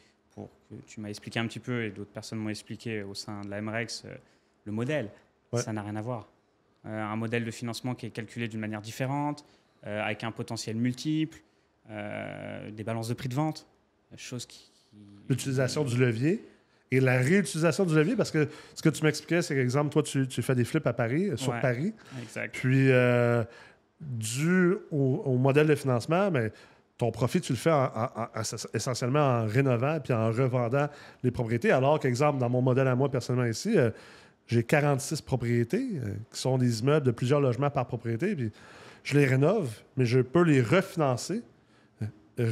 Pour 0.70 0.78
que 0.80 0.86
tu 0.86 1.00
m'as 1.02 1.10
expliqué 1.10 1.40
un 1.40 1.48
petit 1.48 1.60
peu 1.60 1.84
et 1.84 1.90
d'autres 1.90 2.12
personnes 2.12 2.40
m'ont 2.40 2.50
expliqué 2.50 3.04
au 3.04 3.14
sein 3.14 3.42
de 3.42 3.50
la 3.50 3.62
MREX, 3.62 4.04
euh, 4.06 4.16
le 4.66 4.72
modèle, 4.72 5.10
Ouais. 5.52 5.62
ça 5.62 5.74
n'a 5.74 5.82
rien 5.82 5.96
à 5.96 6.02
voir. 6.02 6.30
Euh, 6.86 7.02
un 7.04 7.16
modèle 7.16 7.44
de 7.44 7.52
financement 7.52 7.96
qui 7.96 8.06
est 8.06 8.12
calculé 8.12 8.48
d'une 8.48 8.60
manière 8.60 8.82
différente, 8.82 9.46
euh, 9.88 10.02
avec 10.04 10.24
un 10.24 10.32
potentiel 10.32 10.76
multiple, 10.76 11.40
des 12.72 12.84
balances 12.84 13.08
de 13.08 13.16
prix 13.16 13.30
de 13.30 13.34
vente, 13.36 13.66
chose 14.16 14.46
qui. 14.46 14.72
L'utilisation 15.28 15.84
du 15.84 15.98
levier 15.98 16.44
et 16.92 17.00
la 17.00 17.18
réutilisation 17.18 17.84
du 17.86 17.96
levier, 17.96 18.16
parce 18.16 18.30
que 18.32 18.48
ce 18.76 18.82
que 18.84 18.90
tu 18.90 19.04
m'expliquais, 19.04 19.42
c'est 19.42 19.56
qu'exemple, 19.56 19.92
toi, 19.92 20.04
tu, 20.04 20.28
tu 20.28 20.42
fais 20.44 20.54
des 20.56 20.66
flips 20.66 20.86
à 20.88 20.94
Paris, 20.94 21.32
sur 21.36 21.52
Ouais. 21.54 21.62
Paris. 21.62 21.94
Exact. 22.22 22.54
Puis, 22.56 22.92
euh, 22.92 23.44
dû 24.02 24.74
au, 24.92 25.22
au 25.26 25.38
modèle 25.38 25.68
de 25.68 25.76
financement, 25.76 26.30
mais 26.32 26.52
ton 27.00 27.10
profit, 27.12 27.42
tu 27.42 27.54
le 27.54 27.58
fais 27.58 27.72
en- 27.72 27.86
en- 27.86 28.10
en- 28.36 28.42
essentiellement 28.76 29.20
en 29.42 29.46
rénovant 29.48 30.00
puis 30.04 30.14
en 30.14 30.28
revendant 30.28 30.88
les 31.24 31.32
propriétés. 31.32 31.72
Alors 31.72 32.00
qu'exemple, 32.00 32.38
dans 32.38 32.50
mon 32.50 32.62
modèle 32.62 32.88
à 32.88 32.96
moi, 32.96 33.10
personnellement 33.10 33.50
ici, 33.50 33.76
euh, 33.78 33.90
j'ai 34.46 34.64
46 34.64 35.22
propriétés 35.22 35.88
euh, 35.96 36.14
qui 36.32 36.40
sont 36.40 36.58
des 36.58 36.82
immeubles 36.82 37.06
de 37.06 37.12
plusieurs 37.12 37.40
logements 37.42 37.70
par 37.72 37.88
propriété. 37.88 38.36
Puis 38.36 38.52
je 39.04 39.18
les 39.18 39.26
rénove, 39.26 39.72
mais 39.98 40.06
je 40.06 40.20
peux 40.20 40.44
les 40.44 40.62
refinancer, 40.62 41.42
euh, 42.04 42.06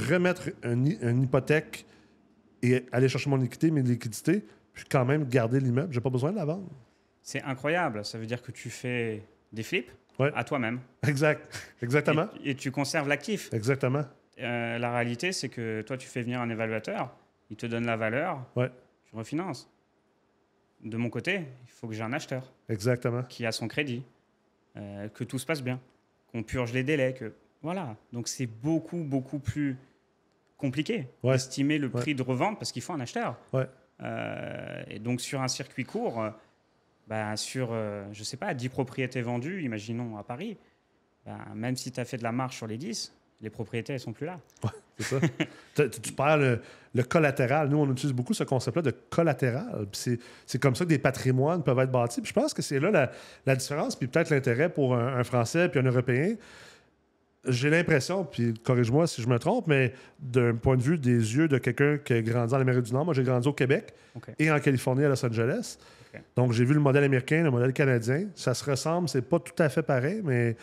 remettre 0.10 0.50
une 0.64 1.22
hypothèque 1.22 1.86
et 2.64 2.86
aller 2.92 3.10
chercher 3.10 3.30
mon 3.30 3.42
équité, 3.42 3.70
mes 3.70 3.82
liquidités, 3.84 4.44
puis 4.74 4.86
quand 4.90 5.04
même 5.06 5.26
garder 5.28 5.60
l'immeuble. 5.60 5.94
J'ai 5.94 6.02
pas 6.02 6.10
besoin 6.10 6.32
de 6.32 6.38
la 6.38 6.46
vendre. 6.46 6.70
C'est 7.22 7.44
incroyable. 7.44 8.06
Ça 8.06 8.18
veut 8.18 8.26
dire 8.26 8.42
que 8.42 8.52
tu 8.52 8.70
fais 8.70 9.22
des 9.52 9.64
flips 9.64 9.92
Ouais. 10.20 10.32
à 10.36 10.44
toi-même. 10.44 10.80
Exact. 11.06 11.42
Exactement. 11.82 12.28
Et, 12.44 12.52
et 12.52 12.56
tu 12.56 12.72
conserves 12.72 13.08
l'actif. 13.08 13.54
Exactement. 13.54 14.04
Euh, 14.40 14.78
la 14.78 14.92
réalité, 14.94 15.32
c'est 15.32 15.50
que 15.50 15.82
toi, 15.82 15.98
tu 15.98 16.08
fais 16.08 16.22
venir 16.22 16.40
un 16.42 16.50
évaluateur, 16.50 17.16
il 17.50 17.58
te 17.58 17.66
donne 17.66 17.86
la 17.86 17.98
valeur, 17.98 18.46
Ouais. 18.56 18.70
tu 19.06 19.16
refinances. 19.16 19.70
De 20.84 20.96
mon 20.98 21.10
côté, 21.10 21.42
il 21.64 21.70
faut 21.72 21.88
que 21.88 21.94
j'ai 21.96 22.04
un 22.04 22.14
acheteur 22.14 22.54
Exactement. 22.70 23.24
qui 23.24 23.46
a 23.46 23.52
son 23.52 23.68
crédit, 23.68 24.04
euh, 24.76 25.08
que 25.10 25.24
tout 25.24 25.40
se 25.40 25.46
passe 25.46 25.64
bien, 25.64 25.80
qu'on 26.32 26.44
purge 26.44 26.72
les 26.74 26.84
délais, 26.84 27.14
que 27.14 27.34
voilà. 27.64 27.96
Donc 28.14 28.28
c'est 28.28 28.46
beaucoup 28.46 29.04
beaucoup 29.04 29.40
plus 29.40 29.76
compliqué 30.58 31.08
Ouais. 31.24 31.34
d'estimer 31.34 31.80
le 31.80 31.88
Ouais. 31.88 32.00
prix 32.02 32.14
de 32.16 32.22
revente 32.22 32.60
parce 32.60 32.72
qu'il 32.72 32.84
faut 32.84 32.94
un 32.94 33.00
acheteur. 33.00 33.38
Ouais. 33.54 33.66
Euh, 34.02 34.84
et 34.88 35.00
donc 35.00 35.20
sur 35.22 35.42
un 35.42 35.48
circuit 35.48 35.84
court, 35.84 36.24
bah, 37.08 37.36
sur 37.38 37.70
je 38.12 38.24
sais 38.24 38.38
pas 38.38 38.54
10 38.54 38.70
propriétés 38.70 39.24
vendues, 39.24 39.64
imaginons 39.64 40.16
à 40.18 40.24
Paris, 40.24 40.58
bah, 41.26 41.40
même 41.56 41.76
si 41.76 41.92
tu 41.92 42.00
as 42.00 42.06
fait 42.06 42.18
de 42.18 42.24
la 42.24 42.32
marge 42.32 42.56
sur 42.56 42.68
les 42.68 42.78
10, 42.78 43.16
les 43.42 43.50
propriétés 43.50 43.94
elles 43.94 44.00
sont 44.00 44.14
plus 44.14 44.26
là. 44.26 44.40
C'est 44.98 45.04
ça. 45.04 45.20
tu, 45.76 45.90
tu- 45.90 46.02
tu 46.02 46.12
parles 46.14 46.42
le, 46.42 46.60
le 46.96 47.04
collatéral. 47.04 47.70
Nous, 47.70 47.78
on 47.78 47.92
utilise 47.92 48.14
beaucoup 48.14 48.34
ce 48.34 48.44
concept-là 48.44 48.82
de 48.82 48.92
collatéral. 49.10 49.86
C'est, 49.92 50.20
c'est 50.46 50.60
comme 50.60 50.76
ça 50.76 50.86
que 50.86 50.90
des 50.90 50.98
patrimoines 51.00 51.64
peuvent 51.64 51.78
être 51.80 51.92
bâtis. 51.92 52.22
Puis 52.22 52.30
je 52.30 52.34
pense 52.34 52.54
que 52.54 52.62
c'est 52.64 52.80
là 52.80 52.90
la, 52.90 53.12
la 53.46 53.56
différence, 53.56 53.96
puis 53.96 54.08
peut-être 54.08 54.32
l'intérêt 54.32 54.70
pour 54.70 54.96
un, 54.96 55.18
un 55.18 55.24
Français 55.24 55.70
puis 55.70 55.80
un 55.80 55.84
Européen. 55.84 56.36
j'ai 57.48 57.70
l'impression, 57.70 58.26
puis 58.26 58.54
corrige-moi 58.56 59.08
si 59.08 59.22
je 59.22 59.28
me 59.28 59.38
trompe, 59.40 59.68
mais 59.68 59.94
d'un 60.20 60.56
point 60.56 60.76
de 60.76 60.82
vue 60.82 60.98
des 60.98 61.36
yeux 61.36 61.48
de 61.48 61.58
quelqu'un 61.60 61.98
qui 61.98 62.14
a 62.14 62.22
grandi 62.22 62.54
en 62.54 62.60
Amérique 62.60 62.84
du 62.84 62.94
Nord, 62.94 63.06
moi 63.06 63.14
j'ai 63.14 63.24
grandi 63.24 63.48
au 63.48 63.54
Québec 63.54 63.94
et 64.40 64.52
en 64.52 64.60
Californie 64.60 65.06
à 65.06 65.10
Los 65.10 65.24
Angeles. 65.26 65.78
Donc 66.36 66.52
j'ai 66.54 66.66
vu 66.66 66.74
le 66.74 66.80
modèle 66.80 67.04
américain, 67.04 67.44
le 67.44 67.52
modèle 67.52 67.72
canadien. 67.74 68.26
Ça 68.34 68.56
se 68.56 68.68
ressemble, 68.68 69.08
c'est 69.08 69.22
pas 69.22 69.40
tout 69.40 69.54
à 69.62 69.70
fait 69.70 69.84
pareil, 69.84 70.22
mais 70.24 70.56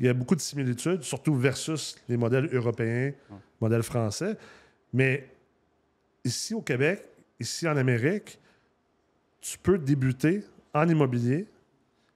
il 0.00 0.06
y 0.06 0.08
a 0.08 0.14
beaucoup 0.14 0.34
de 0.34 0.40
similitudes, 0.40 1.02
surtout 1.02 1.34
versus 1.34 1.94
les 2.08 2.16
modèles 2.16 2.48
européens, 2.54 3.12
modèles 3.60 3.82
français. 3.82 4.34
Mais 4.94 5.28
ici 6.24 6.54
au 6.54 6.62
Québec, 6.62 7.06
ici 7.38 7.68
en 7.68 7.76
Amérique, 7.76 8.38
tu 9.42 9.58
peux 9.58 9.76
débuter 9.76 10.42
en 10.72 10.88
immobilier 10.88 11.46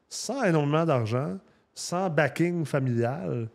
sans 0.09 0.45
énormément 0.45 0.87
d'argent, 0.87 1.38
sans 1.75 2.09
backing 2.09 2.64
familial, 2.64 3.50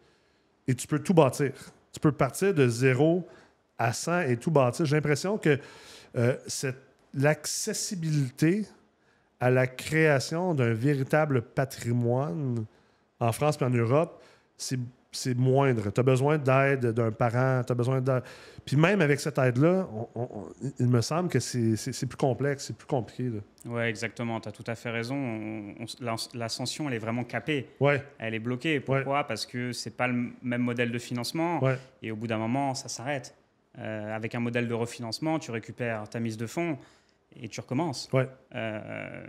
et 0.67 0.75
tu 0.75 0.85
peux 0.85 0.99
tout 0.99 1.15
bâtir. 1.15 1.53
Tu 1.91 1.99
peux 1.99 2.11
partir 2.11 2.53
de 2.53 2.67
zéro 2.67 3.27
à 3.79 3.93
100 3.93 4.21
et 4.21 4.37
tout 4.37 4.51
bâtir. 4.51 4.85
J'ai 4.85 4.97
l'impression 4.97 5.39
que 5.39 5.57
euh, 6.15 6.35
l'accessibilité 7.15 8.67
à 9.39 9.49
la 9.49 9.65
création 9.65 10.53
d'un 10.53 10.73
véritable 10.73 11.41
patrimoine 11.41 12.65
en 13.19 13.31
France 13.31 13.57
et 13.61 13.63
en 13.65 13.69
Europe, 13.69 14.21
c'est 14.57 15.35
moindre. 15.35 15.89
Tu 15.91 15.99
as 15.99 16.03
besoin 16.03 16.37
d'aide 16.37 16.87
d'un 16.91 17.11
parent, 17.11 17.63
tu 17.65 17.71
as 17.71 17.75
besoin 17.75 17.99
d'aide. 18.01 18.23
Puis 18.65 18.75
même 18.77 19.01
avec 19.01 19.19
cette 19.19 19.37
aide-là, 19.39 19.87
il 20.79 20.87
me 20.87 21.01
semble 21.01 21.29
que 21.29 21.39
c'est 21.39 22.05
plus 22.05 22.17
complexe, 22.17 22.65
c'est 22.67 22.77
plus 22.77 22.85
compliqué. 22.87 23.31
Ouais, 23.65 23.89
exactement. 23.89 24.39
Tu 24.39 24.49
as 24.49 24.51
tout 24.51 24.63
à 24.67 24.75
fait 24.75 24.91
raison. 24.91 25.15
On- 25.15 25.75
on- 25.83 25.85
l'as- 26.05 26.29
L'ascension, 26.35 26.87
elle 26.87 26.95
est 26.95 26.99
vraiment 26.99 27.23
capée. 27.23 27.69
Ouais, 27.79 28.03
Elle 28.19 28.35
est 28.35 28.39
bloquée. 28.39 28.79
Pourquoi? 28.79 29.23
Parce 29.25 29.45
que 29.45 29.71
c'est 29.71 29.97
pas 29.97 30.07
le 30.07 30.29
même 30.43 30.61
modèle 30.61 30.91
de 30.91 30.99
financement. 30.99 31.63
ouais, 31.63 31.77
Et 32.03 32.11
au 32.11 32.15
bout 32.15 32.27
d'un 32.27 32.37
moment, 32.37 32.75
ça 32.75 32.87
s'arrête. 32.89 33.35
Euh, 33.79 34.15
avec 34.15 34.35
un 34.35 34.39
modèle 34.39 34.67
de 34.67 34.73
refinancement, 34.73 35.39
tu 35.39 35.51
récupères 35.51 36.07
ta 36.09 36.19
mise 36.19 36.37
de 36.37 36.45
fonds 36.47 36.77
et 37.35 37.47
tu 37.47 37.59
recommences. 37.61 38.09
ouais. 38.13 38.27
Euh, 38.55 39.25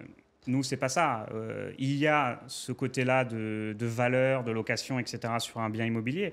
nous, 0.47 0.63
c'est 0.63 0.77
pas 0.77 0.89
ça. 0.89 1.27
Euh, 1.33 1.73
il 1.79 1.97
y 1.97 2.07
a 2.07 2.41
ce 2.47 2.73
côté-là 2.73 3.25
de, 3.25 3.75
de 3.79 3.87
valeur, 3.87 4.43
de 4.45 4.51
location, 4.51 4.99
etc. 4.99 5.35
sur 5.39 5.61
un 5.61 5.71
bien 5.71 5.85
immobilier, 5.85 6.33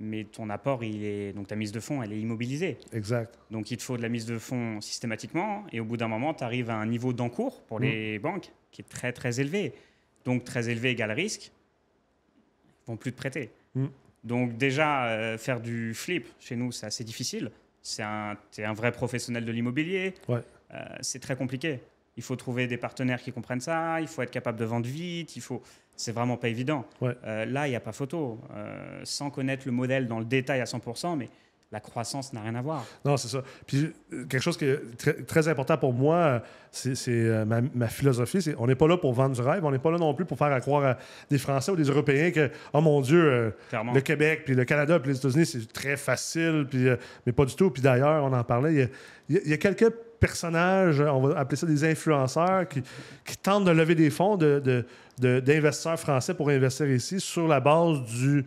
mais 0.00 0.24
ton 0.24 0.48
apport, 0.50 0.82
il 0.84 1.04
est 1.04 1.32
donc 1.32 1.48
ta 1.48 1.56
mise 1.56 1.72
de 1.72 1.80
fonds, 1.80 2.02
elle 2.02 2.12
est 2.12 2.20
immobilisée. 2.20 2.78
Exact. 2.92 3.38
Donc 3.50 3.70
il 3.70 3.76
te 3.76 3.82
faut 3.82 3.96
de 3.96 4.02
la 4.02 4.08
mise 4.08 4.26
de 4.26 4.38
fonds 4.38 4.80
systématiquement, 4.80 5.64
et 5.72 5.80
au 5.80 5.84
bout 5.84 5.96
d'un 5.96 6.08
moment, 6.08 6.34
tu 6.34 6.44
arrives 6.44 6.70
à 6.70 6.76
un 6.76 6.86
niveau 6.86 7.12
d'encours 7.12 7.62
pour 7.62 7.80
Mm. 7.80 7.84
les 7.84 8.18
banques 8.18 8.52
qui 8.70 8.82
est 8.82 8.88
très 8.88 9.12
très 9.12 9.40
élevé. 9.40 9.72
Donc 10.24 10.44
très 10.44 10.68
élevé 10.70 10.90
égale 10.90 11.12
risque, 11.12 11.50
ils 12.84 12.90
vont 12.90 12.96
plus 12.96 13.12
te 13.12 13.16
prêter. 13.16 13.50
Mm. 13.74 13.86
Donc 14.24 14.56
déjà, 14.56 15.06
euh, 15.06 15.36
faire 15.36 15.60
du 15.60 15.94
flip 15.94 16.28
chez 16.38 16.54
nous, 16.56 16.70
c'est 16.72 16.86
assez 16.86 17.02
difficile. 17.04 17.50
C'est 17.82 18.04
un, 18.04 18.36
es 18.56 18.64
un 18.64 18.72
vrai 18.72 18.92
professionnel 18.92 19.44
de 19.44 19.50
l'immobilier. 19.50 20.14
Ouais. 20.28 20.38
Euh, 20.74 20.78
c'est 21.00 21.18
très 21.18 21.34
compliqué. 21.36 21.80
Il 22.16 22.22
faut 22.22 22.36
trouver 22.36 22.66
des 22.66 22.76
partenaires 22.76 23.20
qui 23.22 23.32
comprennent 23.32 23.60
ça. 23.60 24.00
Il 24.00 24.06
faut 24.06 24.22
être 24.22 24.30
capable 24.30 24.58
de 24.58 24.64
vendre 24.64 24.86
vite. 24.86 25.36
Il 25.36 25.42
faut. 25.42 25.62
C'est 25.96 26.12
vraiment 26.12 26.36
pas 26.36 26.48
évident. 26.48 26.84
Ouais. 27.00 27.16
Euh, 27.24 27.44
là, 27.46 27.66
il 27.66 27.70
n'y 27.70 27.76
a 27.76 27.80
pas 27.80 27.92
photo. 27.92 28.40
Euh, 28.54 29.00
sans 29.04 29.30
connaître 29.30 29.62
le 29.66 29.72
modèle 29.72 30.06
dans 30.08 30.18
le 30.18 30.24
détail 30.24 30.60
à 30.60 30.64
100%, 30.64 31.16
mais 31.16 31.28
la 31.72 31.80
croissance 31.80 32.32
n'a 32.34 32.42
rien 32.42 32.54
à 32.54 32.60
voir. 32.62 32.84
Non, 33.04 33.16
c'est 33.16 33.28
ça. 33.28 33.42
Puis 33.66 33.92
euh, 34.12 34.24
quelque 34.26 34.42
chose 34.42 34.56
qui 34.58 34.66
est 34.66 34.78
très, 34.98 35.14
très 35.14 35.48
important 35.48 35.78
pour 35.78 35.92
moi, 35.94 36.42
c'est 36.70 36.94
euh, 37.08 37.44
ma, 37.46 37.60
ma 37.74 37.88
philosophie. 37.88 38.42
c'est 38.42 38.54
on 38.58 38.66
n'est 38.66 38.74
pas 38.74 38.86
là 38.86 38.96
pour 38.98 39.12
vendre 39.14 39.34
du 39.34 39.40
rêve. 39.40 39.64
On 39.64 39.70
n'est 39.70 39.78
pas 39.78 39.90
là 39.90 39.98
non 39.98 40.12
plus 40.14 40.24
pour 40.26 40.36
faire 40.38 40.52
à 40.52 40.60
croire 40.60 40.84
à 40.84 40.98
des 41.30 41.38
Français 41.38 41.72
ou 41.72 41.76
des 41.76 41.84
Européens 41.88 42.30
que, 42.30 42.50
oh 42.74 42.80
mon 42.82 43.00
Dieu, 43.00 43.22
euh, 43.24 43.50
le 43.94 44.00
Québec, 44.02 44.42
puis 44.44 44.54
le 44.54 44.64
Canada, 44.64 44.98
puis 45.00 45.10
les 45.12 45.16
États-Unis, 45.18 45.46
c'est 45.46 45.72
très 45.72 45.96
facile. 45.96 46.66
Puis, 46.70 46.88
euh, 46.88 46.96
mais 47.26 47.32
pas 47.32 47.44
du 47.46 47.54
tout. 47.56 47.70
Puis 47.70 47.82
d'ailleurs, 47.82 48.22
on 48.24 48.32
en 48.32 48.44
parlait, 48.44 48.72
il 49.28 49.34
y 49.34 49.38
a- 49.38 49.40
y, 49.46 49.52
y 49.54 49.58
quelques 49.58 49.90
personnages, 50.20 51.00
on 51.00 51.20
va 51.28 51.38
appeler 51.38 51.56
ça 51.56 51.66
des 51.66 51.84
influenceurs, 51.84 52.68
qui, 52.68 52.82
qui 53.24 53.36
tentent 53.38 53.64
de 53.64 53.70
lever 53.72 53.94
des 53.94 54.10
fonds 54.10 54.36
de- 54.36 54.60
de- 54.64 54.84
de- 55.20 55.40
d'investisseurs 55.40 55.98
français 55.98 56.32
pour 56.34 56.48
investir 56.50 56.86
ici 56.88 57.18
sur 57.18 57.48
la 57.48 57.60
base 57.60 58.02
du. 58.04 58.44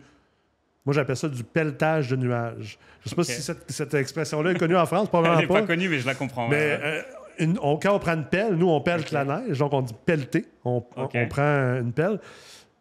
Moi, 0.86 0.94
j'appelle 0.94 1.16
ça 1.16 1.28
du 1.28 1.42
pelletage 1.44 2.08
de 2.08 2.16
nuages. 2.16 2.78
Je 3.00 3.06
ne 3.06 3.10
sais 3.10 3.16
pas 3.16 3.24
si 3.24 3.42
cette, 3.42 3.70
cette 3.70 3.92
expression-là 3.94 4.52
est 4.52 4.58
connue 4.58 4.76
en 4.76 4.86
France, 4.86 5.08
Elle 5.12 5.36
n'est 5.36 5.46
pas. 5.46 5.62
connue, 5.62 5.88
mais 5.88 5.98
je 5.98 6.06
la 6.06 6.14
comprends. 6.14 6.48
Mais 6.48 6.56
ouais. 6.56 6.80
euh, 6.82 7.02
une- 7.38 7.58
on- 7.60 7.76
quand 7.76 7.94
on 7.94 7.98
prend 7.98 8.14
une 8.14 8.24
pelle, 8.26 8.54
nous, 8.54 8.68
on 8.70 8.80
pelle 8.80 9.02
la 9.12 9.24
neige, 9.24 9.58
donc 9.58 9.72
on 9.72 9.82
dit 9.82 9.94
pelleter. 10.06 10.46
On, 10.64 10.82
on- 10.96 11.02
Ok. 11.04 11.10
on 11.14 11.26
prend 11.28 11.76
une 11.80 11.92
pelle. 11.92 12.18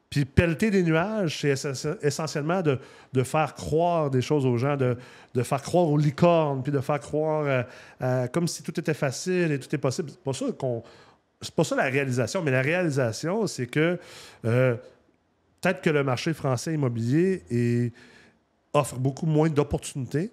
Puis 0.09 0.24
pelleter 0.24 0.69
des 0.71 0.83
nuages, 0.83 1.39
c'est 1.41 1.51
essen- 1.53 1.97
essentiellement 2.01 2.62
de, 2.62 2.79
de 3.12 3.24
faire 3.24 3.53
croire 3.55 4.09
des 4.12 4.21
choses 4.21 4.45
aux 4.45 4.55
gens, 4.57 4.77
de, 4.77 4.95
de 5.33 5.43
faire 5.43 5.62
croire 5.62 5.88
aux 5.89 5.97
licornes, 5.97 6.62
puis 6.63 6.71
de 6.71 6.79
faire 6.79 7.00
croire 7.01 7.43
euh, 7.45 7.63
euh, 8.01 8.27
comme 8.27 8.47
si 8.47 8.62
tout 8.63 8.79
était 8.79 8.93
facile 8.93 9.51
et 9.51 9.59
tout 9.59 9.74
est 9.75 9.79
possible. 9.79 10.12
C'est 10.12 10.24
pas 10.24 10.31
ça 10.33 10.45
qu'on. 10.57 10.83
C'est 11.41 11.53
pas 11.53 11.63
ça 11.65 11.75
la 11.75 11.83
réalisation, 11.83 12.41
mais 12.43 12.51
la 12.51 12.62
réalisation, 12.62 13.45
c'est 13.47 13.67
que 13.67 14.00
euh, 14.45 14.75
peut-être 15.65 15.81
que 15.81 15.89
le 15.89 16.03
marché 16.03 16.34
français 16.34 16.74
immobilier 16.74 17.43
est- 17.50 17.93
offre 18.74 18.98
beaucoup 18.98 19.25
moins 19.25 19.50
d'opportunités 19.50 20.31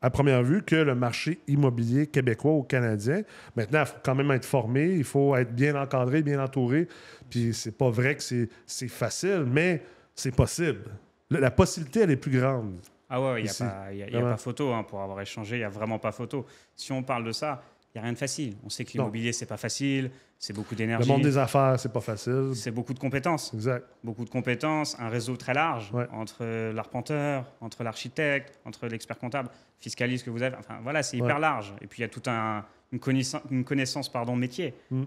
à 0.00 0.10
première 0.10 0.42
vue 0.42 0.62
que 0.62 0.74
le 0.76 0.94
marché 0.94 1.40
immobilier 1.46 2.06
québécois 2.08 2.52
ou 2.52 2.62
canadien. 2.62 3.22
Maintenant, 3.56 3.80
il 3.80 3.86
faut 3.86 3.96
quand 4.02 4.14
même 4.16 4.30
être 4.32 4.44
formé, 4.44 4.94
il 4.94 5.04
faut 5.04 5.34
être 5.36 5.52
bien 5.54 5.80
encadré, 5.80 6.22
bien 6.22 6.42
entouré. 6.42 6.88
Puis 7.30 7.54
c'est 7.54 7.76
pas 7.76 7.88
vrai 7.90 8.16
que 8.16 8.22
c'est 8.22 8.88
facile, 8.88 9.44
mais 9.46 9.82
c'est 10.14 10.34
possible. 10.34 10.82
Le- 11.30 11.38
La 11.40 11.50
possibilité, 11.50 12.00
elle 12.00 12.10
est 12.10 12.16
plus 12.16 12.36
grande. 12.38 12.74
Ah 13.08 13.20
ouais, 13.20 13.42
il 13.42 13.44
n'y 13.44 14.16
a, 14.16 14.20
pas 14.22 14.36
photo 14.38 14.72
hein, 14.72 14.82
pour 14.84 15.00
avoir 15.02 15.20
échangé, 15.20 15.56
il 15.56 15.58
n'y 15.60 15.64
a 15.64 15.68
vraiment 15.68 15.98
pas 15.98 16.12
photo. 16.12 16.46
Si 16.74 16.92
on 16.92 17.02
parle 17.02 17.24
de 17.24 17.32
ça, 17.32 17.62
il 17.94 17.98
n'y 17.98 18.00
a 18.00 18.04
rien 18.04 18.12
de 18.14 18.18
facile. 18.18 18.56
On 18.64 18.70
sait 18.70 18.84
que 18.84 18.92
l'immobilier, 18.92 19.32
c'est 19.32 19.44
pas 19.46 19.58
facile, 19.58 20.10
c'est 20.38 20.54
beaucoup 20.54 20.72
Le 20.72 20.78
d'énergie, 20.78 21.08
monde 21.10 21.20
des 21.22 21.36
affaires, 21.36 21.78
c'est 21.78 21.92
pas 21.92 22.00
facile. 22.00 22.52
c'est 22.54 22.70
beaucoup 22.70 22.94
de 22.94 22.98
compétences. 22.98 23.52
Exact. 23.52 23.86
Beaucoup 24.02 24.24
de 24.24 24.30
compétences, 24.30 24.96
un 24.98 25.08
réseau 25.10 25.36
très 25.36 25.52
large 25.52 25.92
Ouais. 25.92 26.06
entre 26.12 26.72
l'arpenteur, 26.72 27.52
entre 27.60 27.84
l'architecte, 27.84 28.58
entre 28.64 28.86
l'expert 28.86 29.18
comptable, 29.18 29.50
fiscaliste 29.78 30.24
que 30.24 30.30
vous 30.30 30.42
avez. 30.42 30.56
Enfin 30.56 30.78
voilà, 30.82 31.02
c'est 31.02 31.18
hyper 31.18 31.34
Ouais. 31.36 31.40
large. 31.42 31.74
Et 31.82 31.86
puis 31.86 31.98
il 31.98 32.02
y 32.02 32.04
a 32.04 32.08
toute 32.08 32.28
un, 32.28 32.64
une 32.92 32.98
connaissance, 32.98 33.42
une 33.50 33.64
connaissance 33.64 34.08
pardon, 34.10 34.36
métier. 34.36 34.72
Mm. 34.90 35.02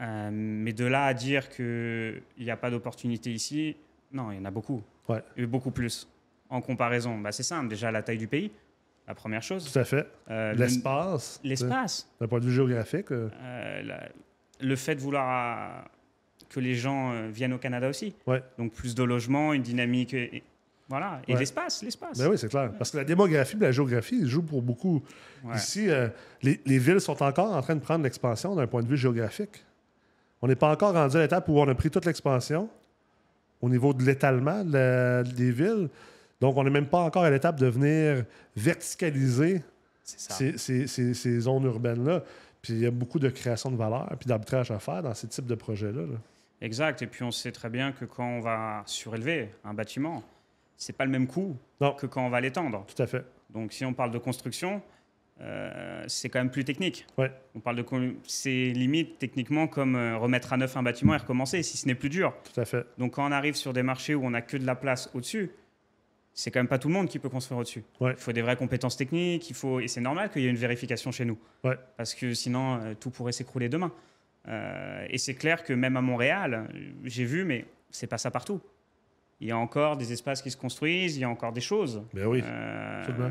Euh, 0.00 0.30
mais 0.32 0.72
de 0.72 0.86
là 0.86 1.04
à 1.04 1.14
dire 1.14 1.50
qu'il 1.50 2.22
n'y 2.40 2.50
a 2.50 2.56
pas 2.56 2.70
d'opportunité 2.70 3.30
ici, 3.30 3.76
non, 4.10 4.32
il 4.32 4.38
y 4.38 4.40
en 4.40 4.44
a 4.46 4.50
beaucoup. 4.50 4.82
Ouais. 5.08 5.22
Et 5.36 5.44
beaucoup 5.46 5.70
plus. 5.70 6.08
En 6.48 6.60
comparaison, 6.60 7.18
bah, 7.18 7.30
c'est 7.32 7.42
simple. 7.42 7.68
Déjà, 7.68 7.90
la 7.90 8.02
taille 8.02 8.18
du 8.18 8.26
pays, 8.28 8.50
la 9.08 9.14
première 9.14 9.42
chose. 9.42 9.70
Tout 9.70 9.78
à 9.78 9.84
fait. 9.84 10.06
Euh, 10.30 10.52
le- 10.52 10.58
L'espace. 10.58 11.40
L'espace. 11.44 12.08
D'un 12.20 12.28
point 12.28 12.40
de 12.40 12.44
vue 12.46 12.52
géographique. 12.52 13.10
euh, 13.12 13.28
Euh, 13.42 13.82
la- 13.82 14.08
le 14.60 14.76
fait 14.76 14.94
de 14.94 15.00
vouloir 15.00 15.84
que 16.48 16.60
les 16.60 16.74
gens 16.74 17.28
viennent 17.30 17.52
au 17.54 17.58
Canada 17.58 17.88
aussi. 17.88 18.14
Ouais. 18.26 18.42
Donc 18.58 18.72
plus 18.72 18.94
de 18.94 19.02
logements, 19.02 19.52
une 19.52 19.62
dynamique. 19.62 20.14
Et, 20.14 20.36
et- 20.36 20.42
voilà. 20.88 21.20
Et 21.26 21.32
Ouais. 21.32 21.38
l'espace, 21.40 21.82
l'espace. 21.82 22.18
Ben 22.18 22.28
oui, 22.30 22.36
c'est 22.38 22.48
clair. 22.48 22.70
Parce 22.78 22.90
que 22.90 22.98
la 22.98 23.04
démographie 23.04 23.56
et 23.56 23.60
la 23.60 23.72
géographie 23.72 24.18
ils 24.20 24.28
jouent 24.28 24.42
pour 24.42 24.60
beaucoup. 24.62 25.02
Ici, 25.54 25.88
les, 26.42 26.60
les 26.66 26.78
villes 26.78 27.00
sont 27.00 27.20
encore 27.22 27.52
en 27.56 27.62
train 27.62 27.74
de 27.74 27.80
prendre 27.80 28.04
l'expansion 28.04 28.54
d'un 28.54 28.66
point 28.66 28.82
de 28.82 28.88
vue 28.88 28.96
géographique. 28.98 29.64
On 30.42 30.48
n'est 30.48 30.56
pas 30.56 30.70
encore 30.70 30.92
rendu 30.92 31.16
à 31.16 31.20
l'étape 31.20 31.48
où 31.48 31.58
on 31.58 31.66
a 31.68 31.74
pris 31.74 31.90
toute 31.90 32.04
l'expansion 32.04 32.68
au 33.60 33.68
niveau 33.70 33.94
de 33.94 34.02
l'étalement 34.04 34.64
de 34.64 35.22
des 35.34 35.50
villes. 35.52 35.88
Donc, 36.42 36.56
on 36.58 36.64
n'est 36.64 36.70
même 36.70 36.86
pas 36.88 36.98
encore 37.00 37.24
à 37.24 37.30
l'étape 37.30 37.58
de 37.58 37.66
venir 37.68 38.24
verticaliser 38.56 39.62
ces, 40.04 40.58
ces- 40.58 40.86
ces- 40.86 41.14
ces 41.14 41.40
zones 41.40 41.64
urbaines-là. 41.64 42.22
Puis 42.60 42.74
il 42.74 42.80
y 42.80 42.86
a 42.86 42.90
beaucoup 42.90 43.18
de 43.18 43.28
création 43.28 43.70
de 43.70 43.76
valeur 43.76 44.08
puis 44.18 44.28
d'arbitrage 44.28 44.70
à 44.70 44.78
faire 44.78 45.02
dans 45.02 45.14
ces 45.14 45.28
types 45.28 45.46
de 45.46 45.54
projets-là. 45.54 46.02
là. 46.02 46.18
Exact. 46.60 47.02
Et 47.02 47.06
puis 47.06 47.22
on 47.24 47.30
sait 47.30 47.50
très 47.52 47.68
bien 47.70 47.92
que 47.92 48.04
quand 48.04 48.24
on 48.26 48.40
va 48.40 48.82
surélever 48.86 49.50
un 49.64 49.74
bâtiment, 49.74 50.22
c'est 50.76 50.92
pas 50.96 51.04
le 51.04 51.10
même 51.10 51.26
coût 51.26 51.56
Non. 51.80 51.92
que 51.94 52.06
quand 52.06 52.24
on 52.24 52.30
va 52.30 52.40
l'étendre. 52.40 52.84
Tout 52.94 53.02
à 53.02 53.06
fait. 53.06 53.24
Donc 53.50 53.72
si 53.72 53.84
on 53.84 53.92
parle 53.94 54.10
de 54.12 54.18
construction, 54.18 54.80
euh, 55.40 56.04
c'est 56.06 56.28
quand 56.28 56.38
même 56.38 56.50
plus 56.50 56.64
technique. 56.64 57.04
Ouais. 57.18 57.32
On 57.56 57.60
parle 57.60 57.76
de 57.76 57.84
c'est 58.26 58.70
limite 58.70 59.18
techniquement 59.18 59.66
comme 59.66 59.96
euh, 59.96 60.16
remettre 60.18 60.52
à 60.52 60.56
neuf 60.56 60.76
un 60.76 60.82
bâtiment 60.84 61.14
et 61.14 61.18
recommencer, 61.18 61.62
si 61.64 61.76
ce 61.76 61.86
n'est 61.86 61.96
plus 61.96 62.10
dur. 62.10 62.32
Tout 62.52 62.60
à 62.60 62.64
fait. 62.64 62.86
Donc 62.98 63.14
quand 63.14 63.26
on 63.28 63.32
arrive 63.32 63.54
sur 63.56 63.72
des 63.72 63.82
marchés 63.82 64.14
où 64.14 64.24
on 64.24 64.30
n'a 64.30 64.42
que 64.42 64.56
de 64.56 64.66
la 64.66 64.76
place 64.76 65.10
au-dessus, 65.14 65.50
c'est 66.34 66.50
quand 66.50 66.60
même 66.60 66.68
pas 66.68 66.78
tout 66.78 66.88
le 66.88 66.94
monde 66.94 67.08
qui 67.08 67.18
peut 67.18 67.28
construire 67.28 67.58
au-dessus. 67.60 67.84
Ouais. 68.00 68.12
Il 68.12 68.16
faut 68.18 68.32
des 68.32 68.42
vraies 68.42 68.56
compétences 68.56 68.96
techniques, 68.96 69.48
il 69.50 69.54
faut 69.56 69.80
et 69.80 69.88
c'est 69.88 70.00
normal 70.00 70.30
qu'il 70.30 70.42
y 70.42 70.46
ait 70.46 70.50
une 70.50 70.56
vérification 70.56 71.12
chez 71.12 71.24
nous, 71.24 71.38
Ouais. 71.64 71.76
parce 71.96 72.14
que 72.14 72.32
sinon 72.34 72.80
euh, 72.80 72.94
tout 72.94 73.10
pourrait 73.10 73.32
s'écrouler 73.32 73.68
demain. 73.68 73.92
Euh, 74.48 75.06
et 75.08 75.18
c'est 75.18 75.34
clair 75.34 75.62
que 75.62 75.72
même 75.72 75.96
à 75.96 76.00
Montréal, 76.00 76.68
j'ai 77.04 77.24
vu, 77.24 77.44
mais 77.44 77.64
c'est 77.90 78.06
pas 78.08 78.18
ça 78.18 78.30
partout. 78.30 78.60
Il 79.40 79.48
y 79.48 79.50
a 79.52 79.58
encore 79.58 79.96
des 79.96 80.12
espaces 80.12 80.40
qui 80.42 80.50
se 80.50 80.56
construisent, 80.56 81.16
il 81.16 81.20
y 81.20 81.24
a 81.24 81.28
encore 81.28 81.52
des 81.52 81.60
choses. 81.60 82.02
Ben 82.14 82.26
oui. 82.26 82.42
Euh, 82.44 83.30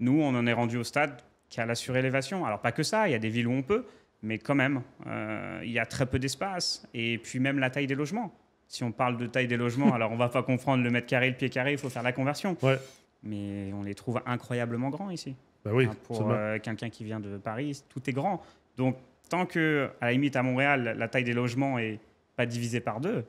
nous, 0.00 0.20
on 0.20 0.34
en 0.34 0.46
est 0.46 0.52
rendu 0.52 0.76
au 0.76 0.84
stade 0.84 1.20
qui 1.48 1.60
a 1.60 1.66
la 1.66 1.74
surélévation. 1.74 2.44
Alors 2.46 2.60
pas 2.60 2.72
que 2.72 2.82
ça, 2.82 3.08
il 3.08 3.12
y 3.12 3.14
a 3.14 3.18
des 3.18 3.28
villes 3.28 3.46
où 3.46 3.52
on 3.52 3.62
peut, 3.62 3.84
mais 4.22 4.38
quand 4.38 4.54
même, 4.54 4.82
euh, 5.06 5.60
il 5.64 5.70
y 5.70 5.78
a 5.78 5.86
très 5.86 6.06
peu 6.06 6.18
d'espace. 6.18 6.86
Et 6.94 7.18
puis 7.18 7.38
même 7.40 7.58
la 7.58 7.70
taille 7.70 7.86
des 7.86 7.94
logements. 7.94 8.32
Si 8.68 8.82
on 8.84 8.90
parle 8.92 9.16
de 9.16 9.26
taille 9.26 9.46
des 9.46 9.56
logements, 9.56 9.94
alors 9.94 10.10
on 10.12 10.16
va 10.16 10.28
pas 10.28 10.42
comprendre 10.42 10.82
le 10.82 10.90
mètre 10.90 11.06
carré, 11.06 11.30
le 11.30 11.36
pied 11.36 11.48
carré, 11.50 11.72
il 11.72 11.78
faut 11.78 11.88
faire 11.90 12.02
la 12.02 12.12
conversion. 12.12 12.56
Ouais. 12.62 12.78
Mais 13.22 13.72
on 13.72 13.82
les 13.82 13.94
trouve 13.94 14.20
incroyablement 14.26 14.90
grands 14.90 15.10
ici. 15.10 15.34
Ben 15.64 15.72
oui, 15.72 15.86
Hein, 15.86 15.96
pour 16.04 16.30
euh, 16.30 16.58
quelqu'un 16.58 16.90
qui 16.90 17.04
vient 17.04 17.20
de 17.20 17.38
Paris, 17.38 17.82
tout 17.88 18.00
est 18.08 18.12
grand. 18.12 18.42
Donc, 18.76 18.96
tant 19.28 19.46
que, 19.46 19.88
à 20.00 20.06
la 20.06 20.12
limite, 20.12 20.36
à 20.36 20.42
Montréal, 20.42 20.94
la 20.98 21.08
taille 21.08 21.24
des 21.24 21.32
logements 21.32 21.78
est 21.78 21.98
pas 22.36 22.46
divisée 22.46 22.80
par 22.80 23.00
deux, 23.00 23.24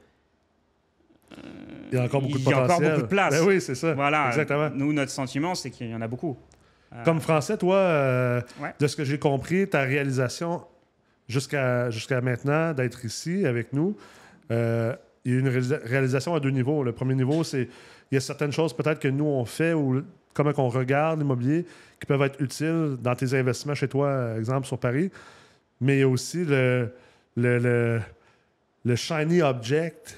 il 1.91 1.97
y 1.97 1.99
a 1.99 2.03
encore 2.03 2.21
beaucoup 2.21 2.37
de 2.37 2.43
il 2.43 2.49
y 2.49 2.53
a 2.53 2.63
encore 2.63 2.79
beaucoup 2.81 3.01
de 3.01 3.07
place. 3.07 3.33
Ben 3.33 3.45
oui, 3.47 3.59
c'est 3.61 3.75
ça. 3.75 3.93
voilà. 3.93 4.27
Exactement. 4.29 4.69
Nous, 4.73 4.93
notre 4.93 5.11
sentiment, 5.11 5.55
c'est 5.55 5.69
qu'il 5.71 5.89
y 5.89 5.95
en 5.95 6.01
a 6.01 6.07
beaucoup. 6.07 6.37
Euh, 6.93 7.03
Comme 7.03 7.19
français, 7.19 7.57
toi, 7.57 7.75
euh, 7.75 8.41
Ouais. 8.61 8.73
de 8.79 8.87
ce 8.87 8.95
que 8.95 9.03
j'ai 9.03 9.19
compris, 9.19 9.67
ta 9.67 9.81
réalisation 9.81 10.63
jusqu'à 11.27 11.89
jusqu'à 11.89 12.21
maintenant 12.21 12.73
d'être 12.73 13.03
ici 13.03 13.45
avec 13.45 13.73
nous, 13.73 13.97
il 15.27 15.33
y 15.33 15.35
a 15.35 15.39
une 15.39 15.49
réalisa- 15.49 15.81
réalisation 15.83 16.33
à 16.35 16.39
deux 16.39 16.49
niveaux. 16.51 16.83
Le 16.83 16.93
premier 16.93 17.15
niveau, 17.15 17.43
c'est 17.43 17.67
il 18.11 18.15
y 18.15 18.17
a 18.17 18.21
certaines 18.21 18.53
choses 18.53 18.73
peut-être 18.73 18.99
que 18.99 19.09
nous 19.09 19.25
on 19.25 19.43
fait 19.45 19.73
ou 19.73 20.01
comment 20.33 20.53
qu'on 20.53 20.69
regarde 20.69 21.19
l'immobilier 21.19 21.65
qui 21.99 22.05
peuvent 22.05 22.21
être 22.21 22.39
utiles 22.41 22.95
dans 23.01 23.13
tes 23.15 23.33
investissements 23.37 23.75
chez 23.75 23.87
toi, 23.89 24.07
euh, 24.07 24.39
exemple 24.39 24.65
sur 24.67 24.77
Paris. 24.79 25.11
Mais 25.81 25.97
il 25.97 25.99
y 25.99 26.03
a 26.03 26.07
aussi 26.07 26.45
le, 26.45 26.89
le, 27.35 27.59
le, 27.59 27.99
le 28.85 28.95
shiny 28.95 29.41
object, 29.41 30.17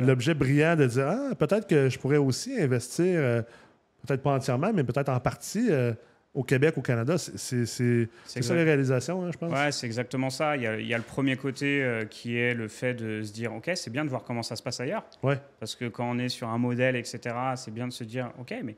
l'objet 0.00 0.32
brillant 0.34 0.76
de 0.76 0.86
dire 0.86 1.08
ah, 1.08 1.34
peut-être 1.34 1.66
que 1.68 1.88
je 1.88 1.98
pourrais 1.98 2.16
aussi 2.16 2.58
investir, 2.58 3.04
euh, 3.06 3.42
peut-être 4.06 4.22
pas 4.22 4.32
entièrement, 4.34 4.72
mais 4.72 4.82
peut-être 4.84 5.10
en 5.10 5.20
partie 5.20 5.68
euh, 5.70 5.92
au 6.34 6.44
Québec, 6.44 6.76
au 6.76 6.82
Canada. 6.82 7.16
C'est- 7.18 7.66
ça 7.66 8.54
les 8.54 8.62
réalisations, 8.64 9.24
hein, 9.24 9.30
je 9.32 9.38
pense. 9.38 9.52
Ouais, 9.52 9.72
c'est 9.72 9.86
exactement 9.86 10.30
ça. 10.30 10.56
Il 10.56 10.62
y, 10.62 10.66
a, 10.66 10.78
il 10.78 10.86
y 10.86 10.94
a 10.94 10.98
le 10.98 11.02
premier 11.04 11.36
côté 11.36 11.82
euh, 11.82 12.04
qui 12.04 12.36
est 12.36 12.54
le 12.54 12.68
fait 12.68 12.94
de 12.94 13.22
se 13.22 13.32
dire, 13.32 13.52
OK, 13.54 13.70
c'est 13.74 13.90
bien 13.90 14.04
de 14.04 14.10
voir 14.10 14.24
comment 14.24 14.42
ça 14.42 14.54
se 14.56 14.62
passe 14.62 14.78
ailleurs. 14.80 15.04
Ouais. 15.22 15.38
Parce 15.58 15.74
que 15.74 15.86
quand 15.86 16.08
on 16.10 16.18
est 16.18 16.28
sur 16.28 16.48
un 16.48 16.58
modèle, 16.58 16.96
etc., 16.96 17.34
c'est 17.56 17.72
bien 17.72 17.88
de 17.88 17.92
se 17.92 18.04
dire, 18.04 18.30
OK, 18.38 18.54
mais 18.62 18.76